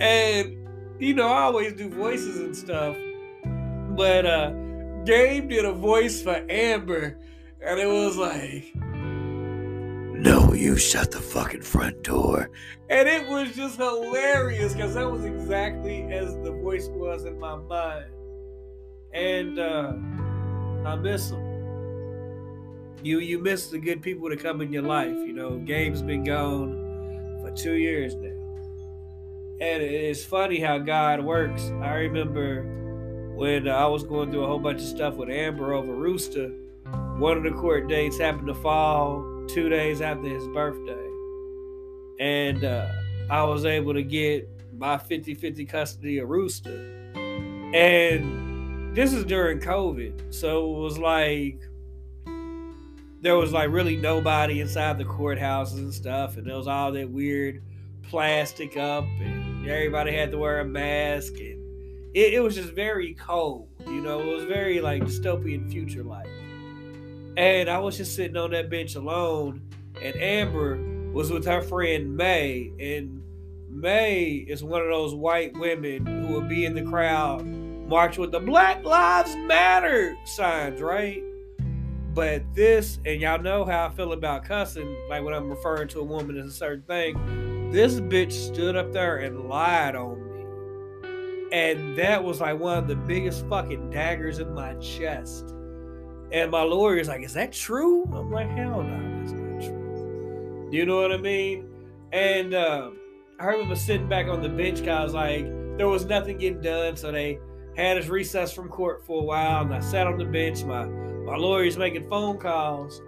and 0.00 0.68
you 0.98 1.14
know, 1.14 1.28
I 1.28 1.42
always 1.42 1.74
do 1.74 1.88
voices 1.88 2.40
and 2.40 2.56
stuff. 2.56 2.96
But 3.96 4.26
uh 4.26 4.52
Gabe 5.04 5.48
did 5.48 5.64
a 5.64 5.72
voice 5.72 6.22
for 6.22 6.44
Amber, 6.48 7.18
and 7.64 7.80
it 7.80 7.86
was 7.86 8.16
like, 8.16 8.72
No, 10.20 10.52
you 10.52 10.76
shut 10.76 11.10
the 11.10 11.20
fucking 11.20 11.62
front 11.62 12.02
door. 12.02 12.50
And 12.90 13.08
it 13.08 13.26
was 13.28 13.54
just 13.54 13.76
hilarious 13.78 14.74
because 14.74 14.94
that 14.94 15.10
was 15.10 15.24
exactly 15.24 16.02
as 16.12 16.34
the 16.42 16.52
voice 16.52 16.88
was 16.88 17.24
in 17.24 17.38
my 17.38 17.56
mind. 17.56 18.06
And 19.14 19.58
uh 19.58 19.92
I 20.84 20.96
miss 20.96 21.30
him. 21.30 21.60
you 23.02 23.20
you 23.20 23.38
miss 23.38 23.68
the 23.68 23.78
good 23.78 24.02
people 24.02 24.28
to 24.30 24.36
come 24.36 24.60
in 24.60 24.72
your 24.72 24.82
life. 24.82 25.16
You 25.16 25.32
know, 25.32 25.58
Gabe's 25.58 26.02
been 26.02 26.24
gone 26.24 27.38
for 27.42 27.50
two 27.52 27.74
years 27.74 28.14
now. 28.14 28.28
And 29.60 29.82
it's 29.82 30.24
funny 30.24 30.58
how 30.60 30.78
God 30.78 31.22
works. 31.24 31.62
I 31.82 31.94
remember 31.94 32.64
when 33.40 33.66
I 33.68 33.86
was 33.86 34.02
going 34.02 34.30
through 34.30 34.44
a 34.44 34.46
whole 34.46 34.58
bunch 34.58 34.82
of 34.82 34.86
stuff 34.86 35.14
with 35.14 35.30
Amber 35.30 35.72
over 35.72 35.94
Rooster, 35.94 36.50
one 37.16 37.38
of 37.38 37.42
the 37.42 37.52
court 37.52 37.88
dates 37.88 38.18
happened 38.18 38.48
to 38.48 38.54
fall 38.54 39.46
two 39.48 39.70
days 39.70 40.02
after 40.02 40.28
his 40.28 40.46
birthday. 40.48 41.08
And 42.20 42.62
uh, 42.62 42.86
I 43.30 43.42
was 43.44 43.64
able 43.64 43.94
to 43.94 44.02
get 44.02 44.46
my 44.76 44.98
50 44.98 45.34
50 45.34 45.64
custody 45.64 46.18
of 46.18 46.28
Rooster. 46.28 46.84
And 47.72 48.94
this 48.94 49.14
is 49.14 49.24
during 49.24 49.58
COVID. 49.58 50.34
So 50.34 50.76
it 50.76 50.78
was 50.78 50.98
like, 50.98 51.62
there 53.22 53.38
was 53.38 53.54
like 53.54 53.70
really 53.70 53.96
nobody 53.96 54.60
inside 54.60 54.98
the 54.98 55.04
courthouses 55.06 55.78
and 55.78 55.94
stuff. 55.94 56.36
And 56.36 56.46
there 56.46 56.58
was 56.58 56.68
all 56.68 56.92
that 56.92 57.08
weird 57.08 57.62
plastic 58.02 58.76
up. 58.76 59.06
And 59.18 59.66
everybody 59.66 60.14
had 60.14 60.30
to 60.32 60.36
wear 60.36 60.60
a 60.60 60.64
mask. 60.66 61.38
And 61.38 61.59
it, 62.14 62.34
it 62.34 62.40
was 62.40 62.54
just 62.54 62.70
very 62.70 63.14
cold. 63.14 63.68
You 63.86 64.00
know, 64.00 64.20
it 64.20 64.34
was 64.34 64.44
very 64.44 64.80
like 64.80 65.02
dystopian 65.02 65.70
future 65.70 66.02
like. 66.02 66.28
And 67.36 67.70
I 67.70 67.78
was 67.78 67.96
just 67.96 68.14
sitting 68.16 68.36
on 68.36 68.50
that 68.50 68.70
bench 68.70 68.94
alone. 68.96 69.62
And 70.02 70.16
Amber 70.16 70.78
was 71.12 71.30
with 71.30 71.44
her 71.46 71.62
friend 71.62 72.16
May. 72.16 72.72
And 72.80 73.22
May 73.68 74.44
is 74.48 74.64
one 74.64 74.82
of 74.82 74.88
those 74.88 75.14
white 75.14 75.56
women 75.56 76.06
who 76.06 76.32
will 76.32 76.48
be 76.48 76.64
in 76.64 76.74
the 76.74 76.82
crowd 76.82 77.44
march 77.44 78.18
with 78.18 78.30
the 78.30 78.40
Black 78.40 78.84
Lives 78.84 79.34
Matter 79.36 80.16
signs, 80.24 80.80
right? 80.80 81.22
But 82.14 82.42
this, 82.54 82.98
and 83.04 83.20
y'all 83.20 83.40
know 83.40 83.64
how 83.64 83.86
I 83.86 83.90
feel 83.90 84.12
about 84.12 84.44
cussing, 84.44 84.96
like 85.08 85.22
when 85.22 85.32
I'm 85.32 85.48
referring 85.48 85.88
to 85.88 86.00
a 86.00 86.04
woman 86.04 86.36
as 86.38 86.46
a 86.46 86.52
certain 86.52 86.82
thing. 86.82 87.70
This 87.70 88.00
bitch 88.00 88.32
stood 88.32 88.74
up 88.74 88.92
there 88.92 89.18
and 89.18 89.48
lied 89.48 89.94
on 89.94 90.24
me. 90.24 90.29
And 91.52 91.96
that 91.96 92.22
was 92.22 92.40
like 92.40 92.58
one 92.58 92.78
of 92.78 92.88
the 92.88 92.96
biggest 92.96 93.46
fucking 93.48 93.90
daggers 93.90 94.38
in 94.38 94.54
my 94.54 94.74
chest. 94.74 95.54
And 96.32 96.50
my 96.50 96.62
lawyer's 96.62 97.08
like, 97.08 97.22
Is 97.22 97.34
that 97.34 97.52
true? 97.52 98.04
I'm 98.12 98.30
like, 98.30 98.48
Hell 98.50 98.82
no, 98.82 99.20
that's 99.20 99.32
not 99.32 99.60
true. 99.60 100.68
You 100.70 100.86
know 100.86 101.00
what 101.00 101.12
I 101.12 101.16
mean? 101.16 101.68
And 102.12 102.54
uh, 102.54 102.90
I 103.38 103.46
remember 103.46 103.74
sitting 103.74 104.08
back 104.08 104.26
on 104.26 104.42
the 104.42 104.48
bench 104.48 104.86
I 104.86 105.02
was 105.02 105.14
like, 105.14 105.44
there 105.76 105.88
was 105.88 106.04
nothing 106.04 106.38
getting 106.38 106.60
done. 106.60 106.96
So 106.96 107.10
they 107.10 107.38
had 107.76 107.96
us 107.98 108.08
recess 108.08 108.52
from 108.52 108.68
court 108.68 109.04
for 109.06 109.22
a 109.22 109.24
while. 109.24 109.62
And 109.62 109.74
I 109.74 109.80
sat 109.80 110.06
on 110.06 110.18
the 110.18 110.24
bench. 110.24 110.62
My, 110.64 110.84
my 110.84 111.36
lawyer's 111.36 111.76
making 111.76 112.08
phone 112.08 112.38
calls. 112.38 113.00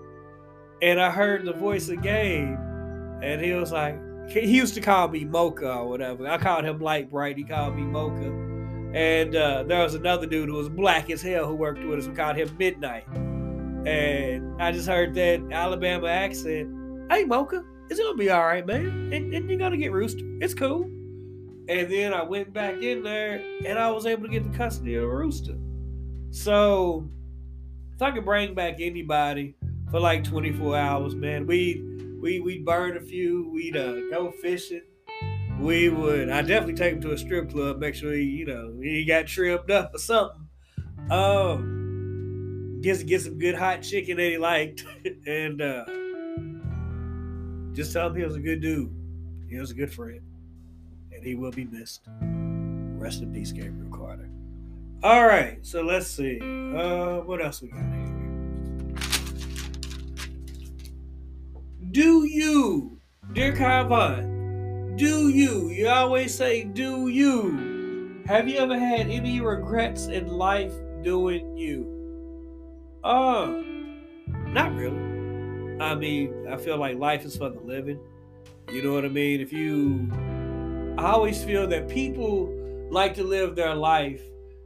And 0.80 1.00
I 1.00 1.10
heard 1.10 1.44
the 1.44 1.52
voice 1.52 1.88
of 1.88 2.02
Gabe. 2.02 2.56
And 3.22 3.40
he 3.40 3.52
was 3.52 3.70
like, 3.70 3.96
he 4.28 4.56
used 4.56 4.74
to 4.74 4.80
call 4.80 5.08
me 5.08 5.24
Mocha 5.24 5.72
or 5.72 5.88
whatever. 5.88 6.26
I 6.28 6.38
called 6.38 6.64
him 6.64 6.80
Light 6.80 7.10
Bright. 7.10 7.36
He 7.36 7.44
called 7.44 7.76
me 7.76 7.82
Mocha. 7.82 8.32
And 8.94 9.34
uh, 9.34 9.62
there 9.62 9.82
was 9.82 9.94
another 9.94 10.26
dude 10.26 10.48
who 10.48 10.56
was 10.56 10.68
black 10.68 11.10
as 11.10 11.22
hell 11.22 11.46
who 11.46 11.54
worked 11.54 11.82
with 11.84 11.98
us. 11.98 12.06
We 12.06 12.14
called 12.14 12.36
him 12.36 12.54
Midnight. 12.58 13.06
And 13.86 14.60
I 14.62 14.70
just 14.70 14.86
heard 14.86 15.14
that 15.14 15.40
Alabama 15.50 16.08
accent. 16.08 16.70
Hey, 17.10 17.24
Mocha, 17.24 17.64
it's 17.88 17.98
gonna 17.98 18.16
be 18.16 18.30
all 18.30 18.44
right, 18.44 18.66
man. 18.66 19.12
And, 19.12 19.34
and 19.34 19.48
you're 19.48 19.58
gonna 19.58 19.76
get 19.76 19.92
Rooster. 19.92 20.24
It's 20.40 20.54
cool. 20.54 20.84
And 21.68 21.90
then 21.90 22.12
I 22.12 22.22
went 22.22 22.52
back 22.52 22.82
in 22.82 23.02
there, 23.02 23.42
and 23.64 23.78
I 23.78 23.90
was 23.90 24.04
able 24.04 24.24
to 24.24 24.28
get 24.28 24.50
the 24.50 24.56
custody 24.56 24.96
of 24.96 25.04
a 25.04 25.08
Rooster. 25.08 25.56
So 26.30 27.08
if 27.94 28.02
I 28.02 28.10
could 28.10 28.24
bring 28.24 28.54
back 28.54 28.80
anybody 28.80 29.54
for 29.90 30.00
like 30.00 30.24
24 30.24 30.76
hours, 30.76 31.14
man, 31.14 31.46
we 31.46 31.82
we 32.22 32.40
we'd 32.40 32.64
burn 32.64 32.96
a 32.96 33.00
few. 33.00 33.50
We'd 33.52 33.76
uh, 33.76 34.08
go 34.08 34.30
fishing. 34.30 34.82
We 35.58 35.90
would. 35.90 36.30
I 36.30 36.40
definitely 36.40 36.74
take 36.74 36.94
him 36.94 37.00
to 37.02 37.12
a 37.12 37.18
strip 37.18 37.50
club. 37.50 37.78
Make 37.78 37.94
sure 37.94 38.12
he, 38.12 38.22
you 38.22 38.46
know, 38.46 38.74
he 38.80 39.04
got 39.04 39.26
trimmed 39.26 39.70
up 39.70 39.94
or 39.94 39.98
something. 39.98 40.48
Um, 41.10 42.78
get 42.80 43.04
get 43.06 43.22
some 43.22 43.38
good 43.38 43.56
hot 43.56 43.82
chicken 43.82 44.16
that 44.16 44.22
he 44.30 44.38
liked, 44.38 44.84
and 45.26 45.60
uh, 45.60 45.84
just 47.74 47.92
tell 47.92 48.06
him 48.06 48.16
he 48.16 48.24
was 48.24 48.36
a 48.36 48.40
good 48.40 48.62
dude. 48.62 48.94
He 49.50 49.58
was 49.58 49.72
a 49.72 49.74
good 49.74 49.92
friend, 49.92 50.22
and 51.12 51.24
he 51.24 51.34
will 51.34 51.50
be 51.50 51.64
missed. 51.64 52.08
Rest 52.22 53.20
in 53.22 53.32
peace, 53.32 53.52
Gabriel 53.52 53.90
Carter. 53.90 54.30
All 55.02 55.26
right, 55.26 55.58
so 55.66 55.82
let's 55.82 56.06
see. 56.06 56.38
Uh, 56.40 57.18
what 57.22 57.44
else 57.44 57.60
we 57.60 57.68
got 57.68 57.80
here? 57.80 58.11
Do 61.92 62.24
you, 62.24 62.98
dear 63.34 63.54
Kyle 63.54 63.86
do 64.96 65.28
you, 65.28 65.68
you 65.68 65.88
always 65.90 66.34
say, 66.34 66.64
do 66.64 67.08
you, 67.08 68.22
have 68.24 68.48
you 68.48 68.56
ever 68.56 68.78
had 68.78 69.10
any 69.10 69.42
regrets 69.42 70.06
in 70.06 70.26
life 70.26 70.72
doing 71.02 71.54
you? 71.54 72.98
Uh, 73.04 73.62
not 74.46 74.74
really. 74.74 75.82
I 75.82 75.94
mean, 75.94 76.46
I 76.48 76.56
feel 76.56 76.78
like 76.78 76.96
life 76.96 77.26
is 77.26 77.36
for 77.36 77.50
the 77.50 77.60
living. 77.60 78.00
You 78.70 78.82
know 78.82 78.94
what 78.94 79.04
I 79.04 79.08
mean? 79.08 79.42
If 79.42 79.52
you, 79.52 80.10
I 80.96 81.10
always 81.10 81.44
feel 81.44 81.66
that 81.68 81.90
people 81.90 82.48
like 82.90 83.14
to 83.16 83.22
live 83.22 83.54
their 83.54 83.74
life 83.74 84.22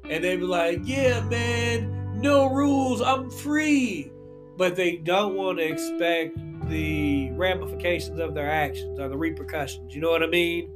and 0.09 0.23
they 0.23 0.37
be 0.37 0.45
like, 0.45 0.83
yeah, 0.85 1.23
man, 1.23 2.21
no 2.21 2.47
rules, 2.47 3.03
I'm 3.03 3.31
free. 3.31 4.13
But 4.57 4.77
they 4.77 4.99
don't 4.99 5.35
want 5.35 5.59
to 5.59 5.65
expect 5.65 6.39
the 6.69 7.31
ramifications 7.33 8.19
of 8.19 8.35
their 8.35 8.51
actions 8.51 8.99
or 8.99 9.09
the 9.09 9.17
repercussions. 9.17 9.95
You 9.95 10.01
know 10.01 10.11
what 10.11 10.23
I 10.23 10.27
mean? 10.27 10.71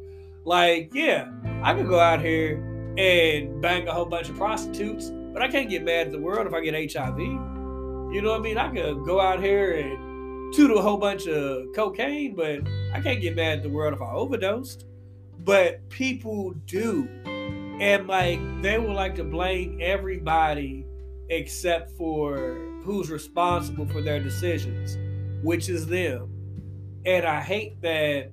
Like, 0.44 0.90
yeah, 0.94 1.30
I 1.62 1.75
could 1.75 1.88
go 1.88 1.99
out 1.99 2.20
here 2.20 2.56
and 2.97 3.61
bang 3.61 3.88
a 3.88 3.92
whole 3.92 4.06
bunch 4.06 4.28
of 4.28 4.37
prostitutes, 4.37 5.11
but 5.32 5.42
I 5.42 5.49
can't 5.49 5.68
get 5.68 5.85
mad 5.85 6.06
at 6.06 6.12
the 6.12 6.18
world 6.18 6.47
if 6.47 6.54
I 6.54 6.61
get 6.61 6.75
HIV. 6.92 7.18
You 7.18 8.23
know 8.23 8.30
what 8.30 8.40
I 8.40 8.42
mean? 8.42 8.59
I 8.59 8.68
could 8.68 9.04
go 9.04 9.20
out 9.20 9.40
here 9.40 9.73
and 9.73 10.52
toot 10.52 10.76
a 10.76 10.80
whole 10.80 10.97
bunch 10.97 11.26
of 11.28 11.66
cocaine, 11.75 12.35
but 12.35 12.61
I 12.92 13.00
can't 13.00 13.20
get 13.20 13.37
mad 13.37 13.59
at 13.59 13.62
the 13.62 13.68
world 13.68 13.94
if 13.94 14.02
I 14.02 14.11
overdosed. 14.11 14.87
But 15.44 15.88
people 15.88 16.52
do. 16.66 17.09
And 17.80 18.06
like 18.06 18.40
they 18.62 18.78
would 18.78 18.94
like 18.94 19.14
to 19.16 19.25
blame 19.25 19.78
everybody 19.80 20.85
except 21.28 21.92
for 21.92 22.59
who's 22.82 23.11
responsible 23.11 23.87
for 23.87 24.02
their 24.02 24.20
decisions 24.20 24.99
which 25.42 25.68
is 25.68 25.87
them. 25.87 26.28
And 27.06 27.25
I 27.25 27.40
hate 27.40 27.80
that, 27.82 28.32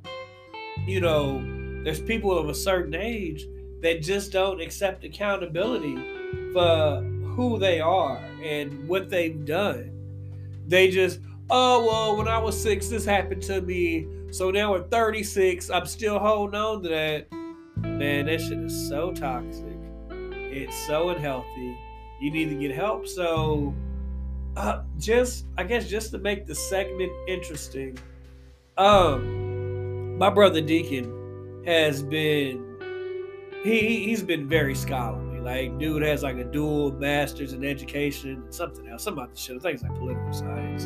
you 0.85 0.99
know, 0.99 1.41
there's 1.83 2.01
people 2.01 2.37
of 2.37 2.49
a 2.49 2.53
certain 2.53 2.95
age 2.95 3.47
that 3.81 4.01
just 4.01 4.31
don't 4.31 4.59
accept 4.59 5.03
accountability 5.03 5.95
for 6.51 7.01
who 7.35 7.59
they 7.59 7.79
are 7.79 8.17
and 8.43 8.87
what 8.87 9.09
they've 9.09 9.45
done. 9.45 9.91
They 10.67 10.89
just, 10.89 11.19
oh, 11.49 11.85
well, 11.85 12.17
when 12.17 12.27
I 12.27 12.39
was 12.39 12.61
six, 12.61 12.87
this 12.87 13.05
happened 13.05 13.43
to 13.43 13.61
me. 13.61 14.07
So 14.31 14.51
now 14.51 14.75
at 14.75 14.91
36, 14.91 15.69
I'm 15.69 15.85
still 15.85 16.19
holding 16.19 16.59
on 16.59 16.83
to 16.83 16.89
that. 16.89 17.31
Man, 17.77 18.25
that 18.25 18.41
shit 18.41 18.59
is 18.59 18.89
so 18.89 19.13
toxic. 19.13 19.77
It's 20.09 20.75
so 20.87 21.09
unhealthy. 21.09 21.77
You 22.19 22.31
need 22.31 22.49
to 22.49 22.55
get 22.55 22.75
help. 22.75 23.07
So, 23.07 23.73
uh, 24.57 24.81
just 24.97 25.45
I 25.57 25.63
guess 25.63 25.87
just 25.87 26.11
to 26.11 26.17
make 26.17 26.47
the 26.47 26.55
segment 26.55 27.11
interesting, 27.27 27.97
um, 28.77 30.17
my 30.17 30.31
brother 30.31 30.61
Deacon 30.61 31.63
has 31.65 32.01
been 32.01 32.65
he 33.63 34.03
he's 34.05 34.23
been 34.23 34.49
very 34.49 34.73
scholarly. 34.73 35.39
Like, 35.39 35.77
dude 35.77 36.01
has 36.01 36.23
like 36.23 36.37
a 36.37 36.43
dual 36.43 36.91
master's 36.91 37.53
in 37.53 37.63
education, 37.63 38.31
and 38.31 38.53
something 38.53 38.87
else, 38.87 39.05
about 39.05 39.31
the 39.33 39.39
shit. 39.39 39.57
I 39.57 39.59
think 39.59 39.75
it's 39.75 39.83
like 39.83 39.95
political 39.95 40.33
science, 40.33 40.85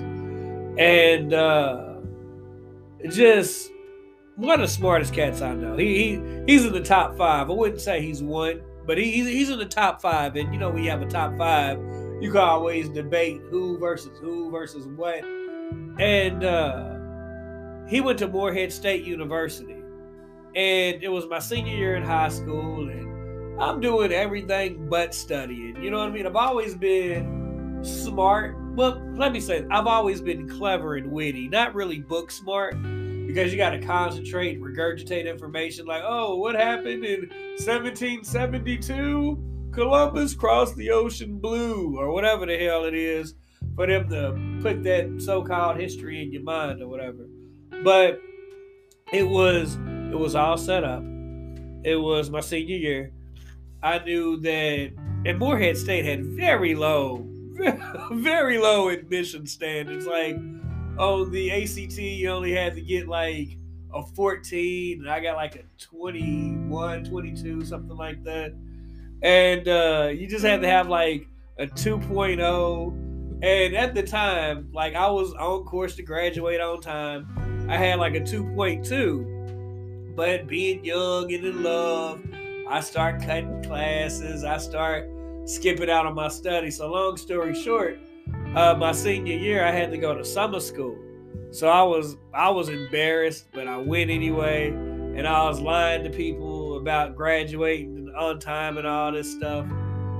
and 0.77 1.33
uh, 1.33 1.95
just 3.09 3.71
one 4.35 4.59
of 4.59 4.67
the 4.67 4.73
smartest 4.73 5.13
cats 5.13 5.41
I 5.41 5.53
know. 5.53 5.77
He, 5.77 6.17
he 6.17 6.43
he's 6.45 6.65
in 6.65 6.73
the 6.73 6.83
top 6.83 7.17
five. 7.17 7.49
I 7.49 7.53
wouldn't 7.53 7.81
say 7.81 8.01
he's 8.01 8.21
one, 8.21 8.61
but 8.85 8.97
he, 8.97 9.11
he's 9.11 9.49
in 9.49 9.59
the 9.59 9.65
top 9.65 10.01
five. 10.01 10.35
And 10.35 10.53
you 10.53 10.59
know, 10.59 10.69
we 10.69 10.85
have 10.87 11.01
a 11.01 11.07
top 11.07 11.37
five 11.37 11.79
you 12.21 12.31
can 12.31 12.41
always 12.41 12.87
debate 12.87 13.41
who 13.49 13.79
versus 13.79 14.17
who 14.19 14.51
versus 14.51 14.85
what. 14.87 15.23
And 15.99 16.43
uh, 16.43 17.87
he 17.87 17.99
went 17.99 18.19
to 18.19 18.27
Morehead 18.27 18.71
State 18.71 19.03
University. 19.03 19.75
And 20.53 21.01
it 21.01 21.09
was 21.09 21.27
my 21.27 21.39
senior 21.39 21.73
year 21.75 21.95
in 21.95 22.03
high 22.03 22.29
school, 22.29 22.89
and 22.89 23.61
I'm 23.61 23.79
doing 23.79 24.11
everything 24.11 24.87
but 24.87 25.15
studying. 25.15 25.81
You 25.81 25.89
know 25.89 25.99
what 25.99 26.09
I 26.09 26.11
mean? 26.11 26.27
I've 26.27 26.35
always 26.35 26.75
been 26.75 27.79
smart. 27.83 28.55
Well, 28.75 29.01
let 29.15 29.31
me 29.31 29.39
say, 29.39 29.65
I've 29.71 29.87
always 29.87 30.21
been 30.21 30.47
clever 30.47 30.97
and 30.97 31.11
witty, 31.11 31.47
not 31.47 31.73
really 31.73 31.99
book 31.99 32.29
smart 32.31 32.75
because 33.25 33.51
you 33.51 33.57
got 33.57 33.71
to 33.71 33.79
concentrate, 33.79 34.61
regurgitate 34.61 35.25
information 35.25 35.85
like, 35.85 36.03
oh, 36.05 36.35
what 36.35 36.55
happened 36.55 37.03
in 37.03 37.29
1772? 37.57 39.50
Columbus 39.71 40.33
crossed 40.33 40.75
the 40.75 40.91
ocean 40.91 41.39
blue, 41.39 41.97
or 41.97 42.11
whatever 42.11 42.45
the 42.45 42.57
hell 42.57 42.85
it 42.85 42.93
is. 42.93 43.35
for 43.75 43.87
them 43.87 44.09
to 44.09 44.59
put 44.61 44.83
that 44.83 45.21
so-called 45.21 45.79
history 45.79 46.21
in 46.21 46.31
your 46.31 46.43
mind 46.43 46.81
or 46.81 46.87
whatever. 46.87 47.25
But 47.83 48.19
it 49.13 49.23
was 49.23 49.75
it 50.11 50.17
was 50.17 50.35
all 50.35 50.57
set 50.57 50.83
up. 50.83 51.03
It 51.83 51.95
was 51.95 52.29
my 52.29 52.41
senior 52.41 52.75
year. 52.75 53.11
I 53.81 53.99
knew 53.99 54.39
that 54.41 54.91
and 55.25 55.37
Morehead 55.37 55.77
State 55.77 56.05
had 56.05 56.25
very 56.25 56.73
low, 56.75 57.25
very 58.11 58.57
low 58.57 58.89
admission 58.89 59.45
standards. 59.45 60.05
Like 60.05 60.35
on 60.97 61.31
the 61.31 61.51
ACT, 61.51 61.97
you 61.97 62.29
only 62.29 62.51
had 62.51 62.73
to 62.75 62.81
get 62.81 63.07
like 63.07 63.57
a 63.93 64.03
14, 64.03 65.01
and 65.01 65.09
I 65.09 65.19
got 65.19 65.35
like 65.35 65.55
a 65.55 65.63
21, 65.79 67.03
22, 67.05 67.65
something 67.65 67.95
like 67.95 68.23
that. 68.23 68.53
And 69.21 69.67
uh, 69.67 70.09
you 70.13 70.27
just 70.27 70.45
had 70.45 70.61
to 70.61 70.67
have 70.67 70.87
like 70.87 71.27
a 71.59 71.67
2.0. 71.67 73.43
And 73.43 73.75
at 73.75 73.95
the 73.95 74.03
time, 74.03 74.69
like 74.73 74.95
I 74.95 75.09
was 75.09 75.33
on 75.33 75.63
course 75.63 75.95
to 75.95 76.03
graduate 76.03 76.61
on 76.61 76.81
time. 76.81 77.67
I 77.69 77.77
had 77.77 77.99
like 77.99 78.15
a 78.15 78.21
2.2. 78.21 80.15
But 80.15 80.47
being 80.47 80.83
young 80.83 81.31
and 81.31 81.45
in 81.45 81.63
love, 81.63 82.21
I 82.69 82.81
start 82.81 83.21
cutting 83.21 83.63
classes. 83.63 84.43
I 84.43 84.57
start 84.57 85.09
skipping 85.45 85.89
out 85.89 86.05
on 86.05 86.13
my 86.15 86.27
studies. 86.27 86.77
So 86.77 86.91
long 86.91 87.17
story 87.17 87.53
short, 87.55 87.99
uh, 88.55 88.75
my 88.75 88.91
senior 88.91 89.37
year, 89.37 89.65
I 89.65 89.71
had 89.71 89.91
to 89.91 89.97
go 89.97 90.15
to 90.15 90.23
summer 90.25 90.59
school. 90.59 90.97
So 91.51 91.67
I 91.67 91.83
was 91.83 92.17
I 92.33 92.49
was 92.49 92.69
embarrassed, 92.69 93.47
but 93.53 93.67
I 93.67 93.77
went 93.77 94.09
anyway, 94.09 94.69
and 94.69 95.27
I 95.27 95.43
was 95.43 95.59
lying 95.59 96.03
to 96.03 96.09
people 96.09 96.77
about 96.77 97.15
graduating 97.15 98.00
on 98.15 98.39
time 98.39 98.77
and 98.77 98.87
all 98.87 99.11
this 99.11 99.31
stuff. 99.31 99.65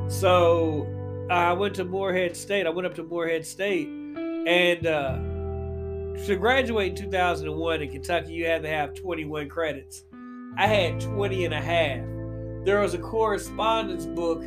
So 0.08 0.88
I 1.30 1.54
went 1.54 1.76
to 1.76 1.86
Morehead 1.86 2.36
State. 2.36 2.68
I 2.68 2.70
went 2.70 2.86
up 2.86 2.96
to 2.96 3.04
Morehead 3.04 3.46
State, 3.46 3.88
and 3.88 4.86
uh, 4.86 5.16
to 6.26 6.36
graduate 6.36 6.92
in 6.92 6.96
2001 6.96 7.82
in 7.82 7.90
Kentucky, 7.90 8.34
you 8.34 8.46
had 8.46 8.62
to 8.64 8.70
have 8.70 8.94
21 8.94 9.50
credits. 9.50 10.04
I 10.58 10.68
had 10.68 11.00
20 11.00 11.46
and 11.46 11.54
a 11.54 11.62
half. 11.62 12.06
There 12.66 12.80
was 12.80 12.94
a 12.94 13.00
correspondence 13.00 14.06
book 14.06 14.44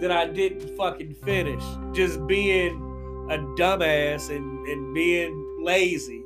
that 0.00 0.12
I 0.12 0.26
didn't 0.26 0.76
fucking 0.76 1.14
finish, 1.14 1.64
just 1.92 2.24
being 2.26 2.76
a 3.30 3.38
dumbass 3.58 4.30
and, 4.30 4.66
and 4.68 4.94
being 4.94 5.62
lazy. 5.62 6.22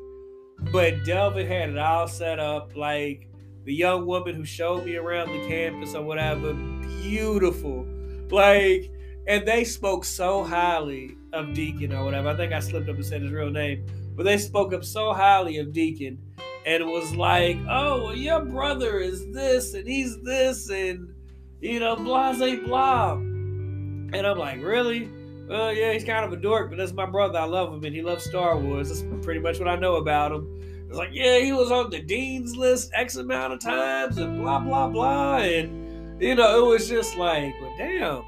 But 0.73 1.05
Delvin 1.05 1.47
had 1.47 1.71
it 1.71 1.79
all 1.79 2.09
set 2.09 2.39
up 2.39 2.77
like 2.77 3.30
the 3.65 3.75
young 3.75 4.07
woman 4.07 4.35
who 4.35 4.45
showed 4.45 4.85
me 4.85 4.97
around 4.97 5.33
the 5.33 5.47
campus 5.47 5.95
or 5.95 6.03
whatever, 6.03 6.55
beautiful. 7.03 7.87
Like, 8.31 8.91
and 9.27 9.47
they 9.47 9.65
spoke 9.65 10.05
so 10.05 10.43
highly 10.43 11.17
of 11.33 11.55
Deacon 11.55 11.93
or 11.93 12.05
whatever. 12.05 12.29
I 12.29 12.37
think 12.37 12.53
I 12.53 12.61
slipped 12.61 12.89
up 12.89 12.97
and 12.97 13.05
said 13.05 13.23
his 13.23 13.31
real 13.31 13.51
name, 13.51 13.87
but 14.17 14.25
they 14.25 14.39
spoke 14.39 14.73
up 14.73 14.85
so 14.85 15.13
highly 15.13 15.59
of 15.59 15.73
Deacon 15.73 16.19
and 16.67 16.87
was 16.87 17.15
like, 17.15 17.57
oh, 17.69 18.05
well, 18.05 18.17
your 18.17 18.45
brother 18.45 18.99
is 18.99 19.31
this 19.33 19.75
and 19.75 19.87
he's 19.87 20.21
this 20.23 20.71
and, 20.71 21.15
you 21.61 21.81
know, 21.81 21.97
blah, 21.97 22.33
blah. 22.35 23.13
And 23.13 24.27
I'm 24.27 24.39
like, 24.39 24.63
really? 24.63 25.09
Well, 25.49 25.73
yeah, 25.73 25.93
he's 25.93 26.05
kind 26.05 26.25
of 26.25 26.33
a 26.33 26.37
dork, 26.37 26.71
but 26.71 26.79
that's 26.79 26.93
my 26.93 27.07
brother. 27.07 27.39
I 27.39 27.45
love 27.45 27.73
him, 27.73 27.83
and 27.83 27.95
he 27.95 28.03
loves 28.03 28.25
Star 28.25 28.57
Wars. 28.57 28.89
That's 28.89 29.25
pretty 29.25 29.41
much 29.41 29.59
what 29.59 29.69
I 29.69 29.75
know 29.75 29.97
about 29.97 30.31
him. 30.31 30.61
It's 30.91 30.99
like, 30.99 31.11
yeah, 31.13 31.39
he 31.39 31.53
was 31.53 31.71
on 31.71 31.89
the 31.91 32.01
dean's 32.01 32.57
list 32.57 32.91
X 32.97 33.15
amount 33.15 33.53
of 33.53 33.61
times, 33.61 34.19
and 34.19 34.41
blah 34.41 34.59
blah 34.59 34.89
blah, 34.89 35.37
and 35.37 36.21
you 36.21 36.35
know, 36.35 36.67
it 36.67 36.69
was 36.69 36.89
just 36.89 37.17
like, 37.17 37.55
well, 37.61 37.73
damn, 37.79 38.25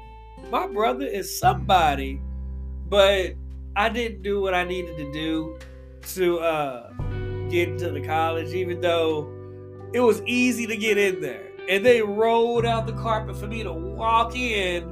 my 0.49 0.65
brother 0.67 1.05
is 1.05 1.37
somebody, 1.37 2.21
but 2.87 3.33
I 3.75 3.89
didn't 3.89 4.21
do 4.21 4.39
what 4.39 4.53
I 4.53 4.63
needed 4.63 4.95
to 4.95 5.11
do 5.11 5.59
to 6.13 6.39
uh, 6.39 6.93
get 7.49 7.67
into 7.67 7.91
the 7.91 7.99
college, 7.99 8.53
even 8.53 8.79
though 8.79 9.29
it 9.93 9.99
was 9.99 10.21
easy 10.21 10.65
to 10.65 10.77
get 10.77 10.97
in 10.97 11.19
there, 11.19 11.49
and 11.67 11.85
they 11.85 12.01
rolled 12.01 12.65
out 12.65 12.87
the 12.87 12.93
carpet 12.93 13.35
for 13.35 13.47
me 13.47 13.63
to 13.63 13.73
walk 13.73 14.37
in. 14.37 14.89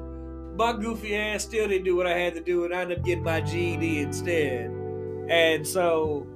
My 0.57 0.73
goofy 0.73 1.15
ass 1.15 1.43
still 1.43 1.69
didn't 1.69 1.85
do 1.85 1.95
what 1.95 2.05
I 2.05 2.17
had 2.17 2.33
to 2.33 2.41
do, 2.41 2.65
and 2.65 2.73
I 2.73 2.81
ended 2.81 2.99
up 2.99 3.05
getting 3.05 3.23
my 3.23 3.39
GED 3.39 3.99
instead. 3.99 4.69
And 5.29 5.65
so, 5.65 6.27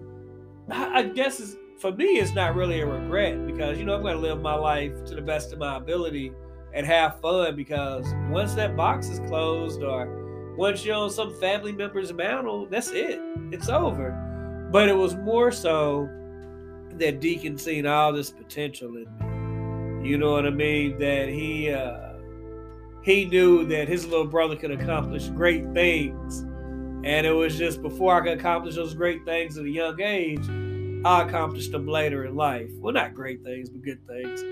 I 0.70 1.04
guess 1.04 1.56
for 1.80 1.92
me, 1.92 2.06
it's 2.20 2.34
not 2.34 2.56
really 2.56 2.82
a 2.82 2.86
regret 2.86 3.46
because 3.46 3.78
you 3.78 3.86
know 3.86 3.96
I'm 3.96 4.02
going 4.02 4.16
to 4.16 4.22
live 4.22 4.42
my 4.42 4.56
life 4.56 5.06
to 5.06 5.16
the 5.16 5.22
best 5.22 5.54
of 5.54 5.60
my 5.60 5.78
ability 5.78 6.32
and 6.74 6.86
have 6.86 7.20
fun. 7.22 7.56
Because 7.56 8.06
once 8.30 8.54
that 8.56 8.76
box 8.76 9.10
is 9.10 9.20
closed, 9.28 9.84
or 9.84 10.56
once 10.58 10.86
you're 10.86 10.96
on 10.96 11.10
some 11.10 11.40
family 11.40 11.72
member's 11.72 12.14
mantle, 12.14 12.68
that's 12.68 12.92
it. 12.92 13.20
It's 13.52 13.70
over. 13.70 14.70
But 14.72 14.90
it 14.90 14.96
was 14.96 15.16
more 15.16 15.52
so 15.52 16.10
that 16.94 17.20
Deacon 17.20 17.58
seen 17.58 17.86
all 17.86 18.14
this 18.14 18.32
potential 18.32 18.96
in 18.96 20.02
me. 20.02 20.10
You 20.10 20.18
know 20.18 20.32
what 20.32 20.46
I 20.46 20.52
mean? 20.52 20.98
That 21.00 21.30
he. 21.30 21.72
Uh, 21.72 22.14
he 23.06 23.26
knew 23.26 23.68
that 23.68 23.88
his 23.88 24.08
little 24.08 24.26
brother 24.26 24.56
could 24.56 24.72
accomplish 24.72 25.28
great 25.28 25.72
things. 25.74 26.44
And 27.06 27.26
it 27.28 27.32
was 27.32 27.56
just 27.56 27.84
before 27.84 28.20
I 28.20 28.22
could 28.22 28.40
accomplish 28.40 28.74
those 28.74 28.96
great 28.96 29.24
things 29.26 29.60
at 29.60 29.66
a 29.66 29.70
young 29.70 30.02
age, 30.02 30.44
I 31.06 31.22
accomplished 31.22 31.72
them 31.72 31.88
later 31.88 32.26
in 32.26 32.36
life. 32.36 32.72
Well, 32.80 32.94
not 32.94 33.14
great 33.14 33.44
things, 33.44 33.70
but 33.70 33.84
good 33.84 34.00
things. 34.08 34.44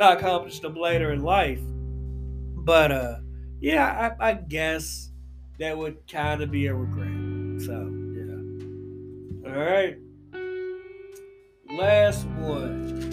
I 0.00 0.14
accomplished 0.14 0.62
them 0.62 0.74
later 0.74 1.12
in 1.12 1.22
life. 1.22 1.60
But 1.62 2.90
uh 2.90 3.18
yeah, 3.60 4.14
I, 4.20 4.30
I 4.30 4.32
guess 4.34 5.12
that 5.60 5.78
would 5.78 6.08
kind 6.10 6.42
of 6.42 6.50
be 6.50 6.66
a 6.66 6.74
regret. 6.74 7.62
So 7.62 7.72
yeah. 8.16 8.34
All 9.48 9.64
right. 9.64 9.96
Last 11.70 12.26
one. 12.26 13.12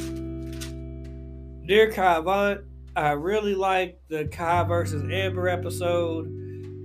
Dear 1.67 1.91
Kai 1.91 2.57
I 2.95 3.11
really 3.11 3.53
like 3.53 4.01
the 4.09 4.25
Kai 4.25 4.63
versus 4.63 5.03
Amber 5.11 5.47
episode. 5.47 6.38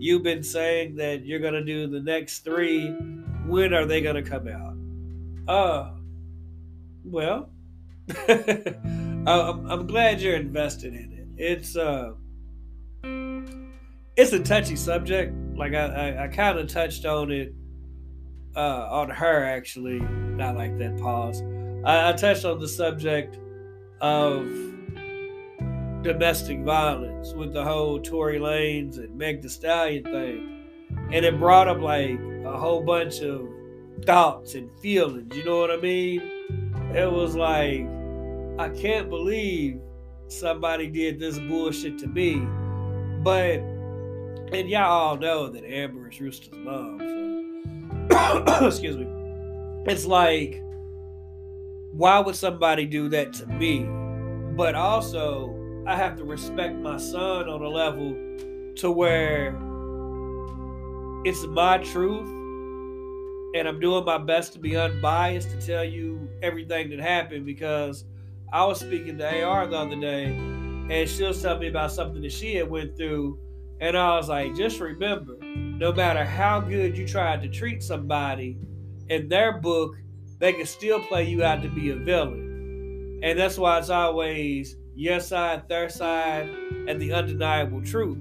You've 0.04 0.22
been 0.22 0.42
saying 0.42 0.96
that 0.96 1.24
you're 1.24 1.38
gonna 1.38 1.64
do 1.64 1.86
the 1.86 1.98
next 1.98 2.40
three. 2.40 2.90
When 3.46 3.72
are 3.72 3.86
they 3.86 4.02
gonna 4.02 4.22
come 4.22 4.46
out? 4.48 4.76
Uh, 5.48 5.92
well, 7.06 7.48
I'm, 8.28 9.64
I'm 9.66 9.86
glad 9.86 10.20
you're 10.20 10.36
invested 10.36 10.92
in 10.92 11.10
it. 11.10 11.42
It's 11.42 11.74
uh, 11.74 12.12
it's 14.14 14.32
a 14.34 14.40
touchy 14.40 14.76
subject. 14.76 15.32
Like 15.56 15.72
I, 15.72 15.86
I, 15.86 16.24
I 16.24 16.28
kind 16.28 16.58
of 16.58 16.68
touched 16.68 17.06
on 17.06 17.32
it 17.32 17.54
uh, 18.54 18.86
on 18.90 19.08
her 19.08 19.42
actually. 19.42 20.00
Not 20.00 20.54
like 20.54 20.76
that. 20.80 20.98
Pause. 20.98 21.40
I, 21.82 22.10
I 22.10 22.12
touched 22.12 22.44
on 22.44 22.60
the 22.60 22.68
subject 22.68 23.38
of 24.02 24.73
domestic 26.04 26.60
violence 26.60 27.32
with 27.32 27.54
the 27.54 27.64
whole 27.64 27.98
Tory 27.98 28.38
Lanez 28.38 28.98
and 28.98 29.16
Meg 29.16 29.40
Thee 29.40 29.48
Stallion 29.48 30.04
thing. 30.04 30.64
And 31.10 31.24
it 31.24 31.38
brought 31.38 31.66
up 31.66 31.80
like 31.80 32.20
a 32.44 32.58
whole 32.58 32.82
bunch 32.82 33.20
of 33.20 33.48
thoughts 34.04 34.54
and 34.54 34.70
feelings. 34.80 35.34
You 35.34 35.44
know 35.46 35.58
what 35.58 35.70
I 35.70 35.78
mean? 35.78 36.20
It 36.94 37.10
was 37.10 37.34
like, 37.34 37.88
I 38.58 38.68
can't 38.78 39.08
believe 39.08 39.80
somebody 40.28 40.88
did 40.88 41.18
this 41.18 41.38
bullshit 41.38 41.98
to 42.00 42.06
me. 42.06 42.36
But, 43.22 43.60
and 44.52 44.68
y'all 44.68 44.82
all 44.82 45.16
know 45.16 45.48
that 45.48 45.64
Amber 45.64 46.10
is 46.10 46.20
Rooster's 46.20 46.58
mom. 46.58 46.98
So, 48.10 48.66
excuse 48.66 48.98
me. 48.98 49.06
It's 49.86 50.04
like, 50.04 50.60
why 51.92 52.18
would 52.18 52.36
somebody 52.36 52.84
do 52.84 53.08
that 53.08 53.32
to 53.34 53.46
me? 53.46 53.88
But 54.54 54.74
also, 54.74 55.63
I 55.86 55.96
have 55.96 56.16
to 56.16 56.24
respect 56.24 56.76
my 56.76 56.96
son 56.96 57.48
on 57.48 57.62
a 57.62 57.68
level 57.68 58.10
to 58.76 58.90
where 58.90 59.48
it's 61.24 61.44
my 61.46 61.78
truth 61.78 62.28
and 63.54 63.68
I'm 63.68 63.78
doing 63.80 64.04
my 64.04 64.18
best 64.18 64.52
to 64.54 64.58
be 64.58 64.76
unbiased 64.76 65.50
to 65.50 65.64
tell 65.64 65.84
you 65.84 66.28
everything 66.42 66.90
that 66.90 67.00
happened 67.00 67.46
because 67.46 68.04
I 68.52 68.64
was 68.64 68.80
speaking 68.80 69.18
to 69.18 69.42
AR 69.42 69.66
the 69.66 69.76
other 69.76 70.00
day 70.00 70.26
and 70.26 71.08
she 71.08 71.22
was 71.22 71.40
telling 71.40 71.60
me 71.60 71.68
about 71.68 71.92
something 71.92 72.22
that 72.22 72.32
she 72.32 72.54
had 72.56 72.68
went 72.68 72.96
through 72.96 73.38
and 73.80 73.96
I 73.96 74.16
was 74.16 74.28
like, 74.28 74.54
just 74.54 74.80
remember, 74.80 75.36
no 75.42 75.92
matter 75.92 76.24
how 76.24 76.60
good 76.60 76.96
you 76.96 77.06
tried 77.06 77.42
to 77.42 77.48
treat 77.48 77.82
somebody, 77.82 78.56
in 79.08 79.28
their 79.28 79.58
book, 79.60 79.96
they 80.38 80.52
can 80.52 80.66
still 80.66 81.00
play 81.00 81.24
you 81.24 81.42
out 81.44 81.62
to 81.62 81.68
be 81.68 81.90
a 81.90 81.96
villain. 81.96 83.20
And 83.22 83.38
that's 83.38 83.58
why 83.58 83.78
it's 83.78 83.90
always 83.90 84.76
your 84.94 85.20
side, 85.20 85.68
their 85.68 85.88
side, 85.88 86.48
and 86.88 87.00
the 87.00 87.12
undeniable 87.12 87.82
truth. 87.82 88.18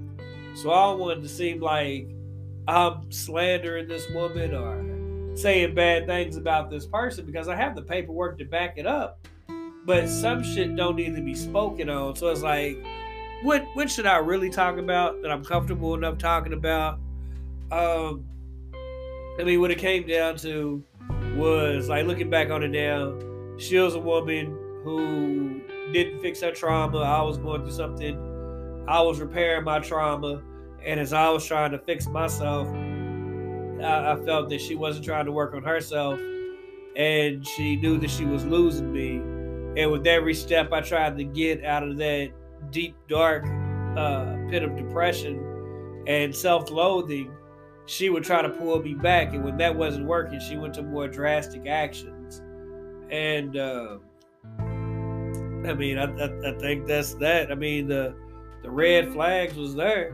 So 0.56 0.72
I 0.72 0.84
don't 0.84 1.00
want 1.00 1.20
it 1.20 1.22
to 1.24 1.30
seem 1.30 1.60
like 1.62 2.10
I'm 2.68 3.12
slandering 3.12 3.88
this 3.88 4.10
woman 4.12 4.54
or 4.54 5.36
saying 5.36 5.76
bad 5.76 6.06
things 6.06 6.38
about 6.38 6.70
this 6.70 6.86
person 6.86 7.26
because 7.26 7.48
I 7.48 7.56
have 7.56 7.76
the 7.76 7.82
paperwork 7.82 8.38
to 8.40 8.46
back 8.46 8.78
it 8.78 8.86
up. 8.86 9.28
But 9.86 10.08
some 10.08 10.44
shit 10.44 10.76
don't 10.76 10.96
need 10.96 11.16
to 11.16 11.22
be 11.22 11.36
spoken 11.36 11.90
on. 11.90 12.16
So 12.16 12.30
it's 12.30 12.42
like, 12.42 12.82
what 13.42 13.66
what 13.74 13.92
should 13.92 14.06
I 14.06 14.18
really 14.18 14.50
talk 14.50 14.78
about 14.78 15.22
that 15.22 15.32
I'm 15.32 15.44
comfortable 15.44 15.94
enough 15.94 16.18
talking 16.18 16.54
about? 16.54 17.00
Um, 17.72 18.24
I 19.40 19.44
mean, 19.44 19.60
what 19.60 19.72
it 19.72 19.80
came 19.80 20.08
down 20.08 20.38
to 20.38 20.84
was 21.36 21.90
like 21.90 22.06
looking 22.06 22.30
back 22.30 22.50
on 22.50 22.64
it 22.64 22.70
now, 22.70 23.18
she 23.58 23.78
was 23.78 23.96
a 23.96 24.00
woman 24.00 24.58
who 24.84 25.53
didn't 25.92 26.22
fix 26.22 26.42
her 26.42 26.52
trauma. 26.52 27.00
I 27.00 27.22
was 27.22 27.38
going 27.38 27.62
through 27.62 27.72
something. 27.72 28.86
I 28.88 29.02
was 29.02 29.20
repairing 29.20 29.64
my 29.64 29.80
trauma. 29.80 30.42
And 30.86 31.00
as 31.00 31.14
I 31.14 31.30
was 31.30 31.46
trying 31.46 31.72
to 31.72 31.80
fix 31.80 32.08
myself, 32.08 32.68
I, 33.82 34.14
I 34.14 34.26
felt 34.26 34.50
that 34.50 34.62
she 34.62 34.76
wasn't 34.76 35.06
trying 35.06 35.26
to 35.26 35.32
work 35.32 35.54
on 35.54 35.64
herself. 35.64 36.20
And 36.96 37.46
she 37.48 37.76
knew 37.78 37.98
that 38.00 38.10
she 38.10 38.26
was 38.26 38.46
losing 38.46 38.92
me. 38.92 39.18
And 39.82 39.92
with 39.92 40.06
every 40.06 40.34
step 40.34 40.72
I 40.72 40.82
tried 40.82 41.18
to 41.18 41.24
get 41.24 41.64
out 41.64 41.84
of 41.84 41.98
that 41.98 42.32
deep, 42.70 42.96
dark 43.08 43.46
uh, 43.98 44.36
pit 44.50 44.64
of 44.64 44.76
depression 44.76 46.04
and 46.08 46.36
self 46.36 46.70
loathing, 46.70 47.32
she 47.86 48.10
would 48.10 48.24
try 48.24 48.42
to 48.42 48.50
pull 48.50 48.82
me 48.82 48.94
back. 48.94 49.34
And 49.34 49.44
when 49.44 49.58
that 49.58 49.76
wasn't 49.76 50.06
working, 50.06 50.40
she 50.40 50.58
went 50.58 50.74
to 50.76 50.84
more 50.84 51.08
drastic 51.08 51.66
actions. 51.68 52.42
And 53.10 53.58
uh, 53.58 53.98
I 55.66 55.74
mean, 55.74 55.98
I, 55.98 56.06
I, 56.06 56.50
I, 56.50 56.60
think 56.60 56.88
that's 56.88 57.14
that. 57.16 57.52
I 57.52 57.56
mean, 57.56 57.88
the 57.88 58.16
the 58.62 58.70
red 58.70 59.12
flags 59.14 59.56
was 59.56 59.76
there, 59.76 60.12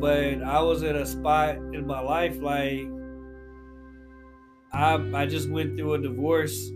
but 0.00 0.42
I 0.42 0.60
was 0.62 0.82
in 0.82 0.96
a 0.96 1.06
spot 1.06 1.56
in 1.56 1.86
my 1.86 2.00
life 2.00 2.38
like 2.40 2.88
I 4.72 4.94
I 5.14 5.26
just 5.26 5.48
went 5.48 5.76
through 5.76 5.94
a 5.94 5.98
divorce 5.98 6.70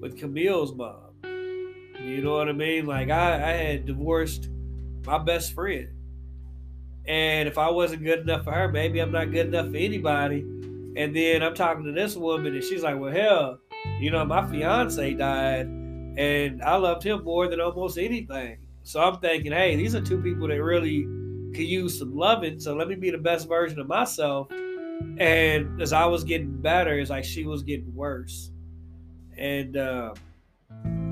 with 0.00 0.18
Camille's 0.18 0.74
mom. 0.74 1.00
You 1.22 2.22
know 2.22 2.34
what 2.34 2.48
I 2.48 2.52
mean? 2.52 2.86
Like 2.86 3.10
I, 3.10 3.34
I 3.34 3.52
had 3.52 3.86
divorced 3.86 4.50
my 5.06 5.18
best 5.18 5.54
friend. 5.54 5.88
And 7.06 7.48
if 7.48 7.58
I 7.58 7.70
wasn't 7.70 8.04
good 8.04 8.20
enough 8.20 8.44
for 8.44 8.52
her, 8.52 8.68
maybe 8.68 9.00
I'm 9.00 9.12
not 9.12 9.30
good 9.30 9.48
enough 9.48 9.70
for 9.70 9.76
anybody. 9.76 10.40
And 10.96 11.14
then 11.14 11.42
I'm 11.42 11.54
talking 11.54 11.84
to 11.84 11.92
this 11.92 12.16
woman, 12.16 12.54
and 12.54 12.64
she's 12.64 12.82
like, 12.82 12.98
Well, 12.98 13.12
hell, 13.12 13.58
you 13.98 14.10
know, 14.10 14.24
my 14.24 14.48
fiance 14.48 15.14
died, 15.14 15.66
and 16.16 16.62
I 16.62 16.76
loved 16.76 17.02
him 17.02 17.24
more 17.24 17.48
than 17.48 17.60
almost 17.60 17.98
anything. 17.98 18.58
So 18.82 19.00
I'm 19.00 19.18
thinking, 19.20 19.52
hey, 19.52 19.76
these 19.76 19.94
are 19.94 20.00
two 20.00 20.20
people 20.20 20.48
that 20.48 20.62
really 20.62 21.02
could 21.54 21.66
use 21.66 21.98
some 21.98 22.16
loving. 22.16 22.60
So 22.60 22.74
let 22.74 22.88
me 22.88 22.94
be 22.94 23.10
the 23.10 23.18
best 23.18 23.48
version 23.48 23.80
of 23.80 23.88
myself. 23.88 24.48
And 25.18 25.80
as 25.80 25.92
I 25.92 26.04
was 26.06 26.24
getting 26.24 26.60
better, 26.60 26.98
it's 26.98 27.10
like 27.10 27.24
she 27.24 27.44
was 27.44 27.62
getting 27.62 27.94
worse. 27.94 28.50
And, 29.36 29.76
uh, 29.76 30.14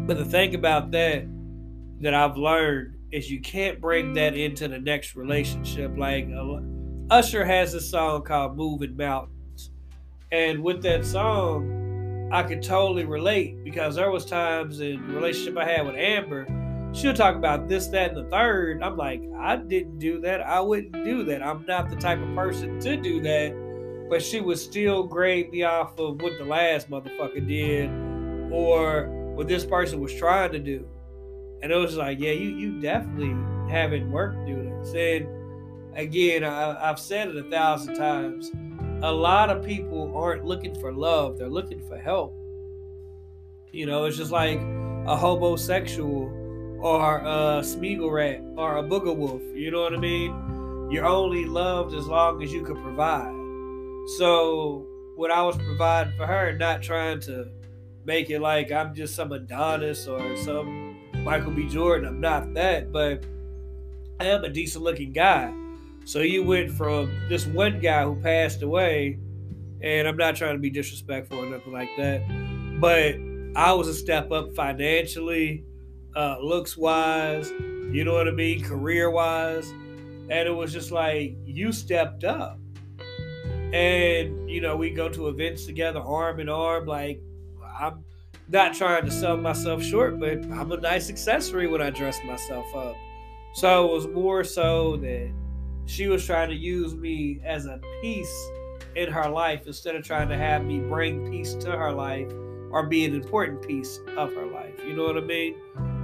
but 0.06 0.18
the 0.18 0.24
thing 0.24 0.54
about 0.54 0.90
that 0.92 1.24
that 2.00 2.14
I've 2.14 2.36
learned 2.36 2.96
is 3.12 3.30
you 3.30 3.40
can't 3.40 3.80
bring 3.80 4.12
that 4.14 4.34
into 4.36 4.68
the 4.68 4.78
next 4.78 5.14
relationship. 5.14 5.92
Like 5.96 6.28
uh, 6.36 6.60
Usher 7.10 7.44
has 7.44 7.74
a 7.74 7.80
song 7.80 8.22
called 8.22 8.56
"Moving 8.56 8.96
Mountains," 8.96 9.70
and 10.32 10.62
with 10.62 10.82
that 10.82 11.06
song, 11.06 11.81
I 12.32 12.42
could 12.42 12.62
totally 12.62 13.04
relate 13.04 13.62
because 13.62 13.96
there 13.96 14.10
was 14.10 14.24
times 14.24 14.80
in 14.80 15.06
the 15.06 15.14
relationship 15.14 15.58
I 15.58 15.70
had 15.70 15.86
with 15.86 15.96
Amber, 15.96 16.46
she'll 16.94 17.12
talk 17.12 17.36
about 17.36 17.68
this, 17.68 17.88
that, 17.88 18.12
and 18.12 18.16
the 18.16 18.30
third. 18.30 18.82
I'm 18.82 18.96
like, 18.96 19.22
I 19.38 19.56
didn't 19.56 19.98
do 19.98 20.18
that. 20.22 20.40
I 20.40 20.58
wouldn't 20.60 21.04
do 21.04 21.24
that. 21.24 21.42
I'm 21.42 21.66
not 21.68 21.90
the 21.90 21.96
type 21.96 22.22
of 22.22 22.34
person 22.34 22.80
to 22.80 22.96
do 22.96 23.20
that. 23.20 24.06
But 24.08 24.22
she 24.22 24.40
would 24.40 24.58
still 24.58 25.02
grade 25.02 25.50
me 25.50 25.62
off 25.64 25.98
of 25.98 26.22
what 26.22 26.38
the 26.38 26.44
last 26.44 26.90
motherfucker 26.90 27.46
did 27.46 27.90
or 28.50 29.08
what 29.34 29.46
this 29.46 29.66
person 29.66 30.00
was 30.00 30.14
trying 30.14 30.52
to 30.52 30.58
do. 30.58 30.88
And 31.62 31.70
it 31.70 31.76
was 31.76 31.96
like, 31.96 32.18
yeah, 32.18 32.32
you 32.32 32.56
you 32.56 32.80
definitely 32.80 33.36
haven't 33.70 34.10
worked 34.10 34.46
through 34.46 34.70
this. 34.82 34.94
And 34.94 35.26
again, 35.96 36.44
I, 36.44 36.90
I've 36.90 36.98
said 36.98 37.28
it 37.28 37.36
a 37.36 37.50
thousand 37.50 37.94
times. 37.94 38.50
A 39.02 39.12
lot 39.12 39.50
of 39.50 39.64
people 39.64 40.12
aren't 40.16 40.44
looking 40.44 40.74
for 40.76 40.92
love; 40.92 41.36
they're 41.36 41.48
looking 41.48 41.80
for 41.88 41.98
help. 41.98 42.34
You 43.72 43.86
know, 43.86 44.04
it's 44.04 44.16
just 44.16 44.30
like 44.30 44.60
a 45.06 45.16
homosexual 45.16 46.30
or 46.80 47.18
a 47.18 47.62
Smeagol 47.62 48.12
rat 48.12 48.42
or 48.56 48.78
a 48.78 48.82
booger 48.82 49.16
wolf. 49.16 49.42
You 49.54 49.70
know 49.70 49.82
what 49.82 49.94
I 49.94 49.98
mean? 49.98 50.88
You're 50.90 51.06
only 51.06 51.44
loved 51.46 51.94
as 51.94 52.06
long 52.06 52.42
as 52.42 52.52
you 52.52 52.62
can 52.62 52.80
provide. 52.82 53.34
So 54.18 54.86
what 55.16 55.30
I 55.30 55.42
was 55.42 55.56
providing 55.56 56.12
for 56.16 56.26
her, 56.26 56.52
not 56.56 56.82
trying 56.82 57.20
to 57.20 57.48
make 58.04 58.30
it 58.30 58.40
like 58.40 58.70
I'm 58.70 58.94
just 58.94 59.14
some 59.14 59.32
Adonis 59.32 60.06
or 60.06 60.36
some 60.36 60.96
Michael 61.24 61.52
B. 61.52 61.68
Jordan. 61.68 62.06
I'm 62.08 62.20
not 62.20 62.54
that, 62.54 62.92
but 62.92 63.24
I 64.20 64.26
am 64.26 64.44
a 64.44 64.48
decent 64.48 64.84
looking 64.84 65.12
guy. 65.12 65.52
So 66.04 66.20
you 66.20 66.42
went 66.42 66.70
from 66.70 67.12
this 67.28 67.46
one 67.46 67.80
guy 67.80 68.04
who 68.04 68.16
passed 68.16 68.62
away, 68.62 69.18
and 69.82 70.06
I'm 70.06 70.16
not 70.16 70.36
trying 70.36 70.54
to 70.54 70.60
be 70.60 70.70
disrespectful 70.70 71.38
or 71.38 71.46
nothing 71.46 71.72
like 71.72 71.90
that, 71.96 72.22
but 72.80 73.16
I 73.54 73.72
was 73.72 73.88
a 73.88 73.94
step 73.94 74.30
up 74.32 74.54
financially, 74.54 75.64
uh, 76.16 76.36
looks 76.40 76.76
wise, 76.76 77.50
you 77.50 78.04
know 78.04 78.14
what 78.14 78.26
I 78.26 78.32
mean, 78.32 78.62
career 78.64 79.10
wise. 79.10 79.70
And 79.70 80.48
it 80.48 80.54
was 80.54 80.72
just 80.72 80.90
like, 80.90 81.36
you 81.44 81.72
stepped 81.72 82.24
up. 82.24 82.58
And, 83.72 84.48
you 84.50 84.60
know, 84.60 84.76
we 84.76 84.90
go 84.90 85.08
to 85.08 85.28
events 85.28 85.66
together, 85.66 86.00
arm 86.00 86.40
in 86.40 86.48
arm. 86.48 86.86
Like, 86.86 87.20
I'm 87.78 88.04
not 88.48 88.74
trying 88.74 89.04
to 89.04 89.10
sell 89.10 89.36
myself 89.36 89.82
short, 89.82 90.18
but 90.20 90.38
I'm 90.52 90.72
a 90.72 90.76
nice 90.76 91.10
accessory 91.10 91.66
when 91.66 91.82
I 91.82 91.90
dress 91.90 92.18
myself 92.24 92.74
up. 92.74 92.96
So 93.54 93.86
it 93.86 93.92
was 93.92 94.06
more 94.08 94.44
so 94.44 94.96
that 94.98 95.32
she 95.86 96.08
was 96.08 96.24
trying 96.24 96.48
to 96.48 96.54
use 96.54 96.94
me 96.94 97.40
as 97.44 97.66
a 97.66 97.80
piece 98.00 98.50
in 98.94 99.10
her 99.10 99.28
life 99.28 99.66
instead 99.66 99.94
of 99.96 100.04
trying 100.04 100.28
to 100.28 100.36
have 100.36 100.64
me 100.64 100.80
bring 100.80 101.30
peace 101.30 101.54
to 101.54 101.70
her 101.72 101.92
life 101.92 102.30
or 102.70 102.86
be 102.86 103.04
an 103.04 103.14
important 103.14 103.66
piece 103.66 104.00
of 104.16 104.32
her 104.34 104.46
life. 104.46 104.78
You 104.86 104.94
know 104.94 105.04
what 105.04 105.16
I 105.16 105.20
mean? 105.20 105.56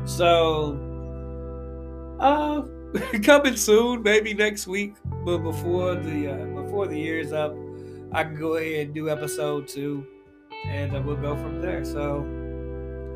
So, 0.05 0.79
uh, 2.21 2.63
coming 3.23 3.57
soon, 3.57 4.03
maybe 4.03 4.35
next 4.35 4.67
week, 4.67 4.95
but 5.25 5.39
before 5.39 5.95
the 5.95 6.33
uh, 6.33 6.63
before 6.63 6.87
the 6.87 6.99
year's 6.99 7.33
up, 7.33 7.55
I 8.13 8.25
can 8.25 8.35
go 8.35 8.57
ahead 8.57 8.87
and 8.87 8.95
do 8.95 9.11
episode 9.11 9.69
two, 9.69 10.07
and 10.67 10.97
uh, 10.97 11.03
we'll 11.05 11.17
go 11.17 11.37
from 11.37 11.61
there. 11.61 11.85
So 11.85 12.27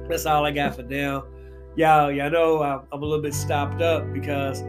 that's 0.08 0.26
all 0.26 0.44
I 0.44 0.50
got 0.50 0.76
for 0.76 0.82
now. 0.82 1.24
Y'all, 1.76 2.12
y'all 2.12 2.30
know 2.30 2.62
I'm, 2.62 2.80
I'm 2.92 3.02
a 3.02 3.06
little 3.06 3.22
bit 3.22 3.32
stopped 3.32 3.80
up 3.80 4.12
because 4.12 4.62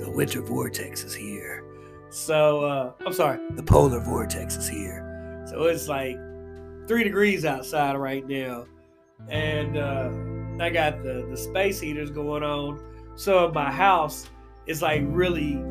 the 0.00 0.10
winter 0.10 0.40
vortex 0.40 1.04
is 1.04 1.14
here. 1.14 1.64
So, 2.10 2.64
uh, 2.64 2.92
I'm 3.04 3.12
sorry, 3.12 3.38
the 3.50 3.62
polar 3.62 4.00
vortex 4.00 4.56
is 4.56 4.68
here. 4.68 5.44
So 5.46 5.64
it's 5.64 5.88
like 5.88 6.16
three 6.86 7.04
degrees 7.04 7.44
outside 7.44 7.96
right 7.96 8.26
now. 8.26 8.66
And 9.28 9.76
uh, 9.76 10.10
I 10.62 10.70
got 10.70 11.02
the, 11.02 11.26
the 11.28 11.36
space 11.36 11.80
heaters 11.80 12.10
going 12.10 12.42
on. 12.42 12.82
So 13.16 13.50
my 13.52 13.70
house 13.70 14.28
is 14.66 14.82
like 14.82 15.02
really 15.06 15.62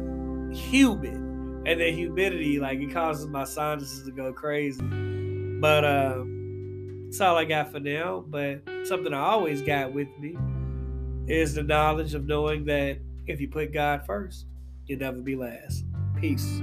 humid. 0.55 1.13
And 1.13 1.81
the 1.81 1.91
humidity, 1.91 2.59
like 2.59 2.79
it 2.79 2.93
causes 2.93 3.27
my 3.27 3.43
sinuses 3.43 4.05
to 4.05 4.11
go 4.11 4.31
crazy. 4.31 4.81
But 5.59 5.83
uh 5.83 6.23
that's 7.05 7.21
all 7.21 7.37
I 7.37 7.45
got 7.45 7.71
for 7.71 7.79
now. 7.79 8.23
But 8.27 8.61
something 8.83 9.13
I 9.13 9.19
always 9.19 9.61
got 9.61 9.93
with 9.93 10.07
me 10.19 10.37
is 11.27 11.55
the 11.55 11.63
knowledge 11.63 12.13
of 12.13 12.25
knowing 12.25 12.65
that 12.65 12.99
if 13.29 13.41
you 13.41 13.47
put 13.47 13.73
God 13.73 14.05
first, 14.05 14.45
you'll 14.85 14.99
never 14.99 15.21
be 15.21 15.35
last. 15.35 15.85
Peace 16.19 16.61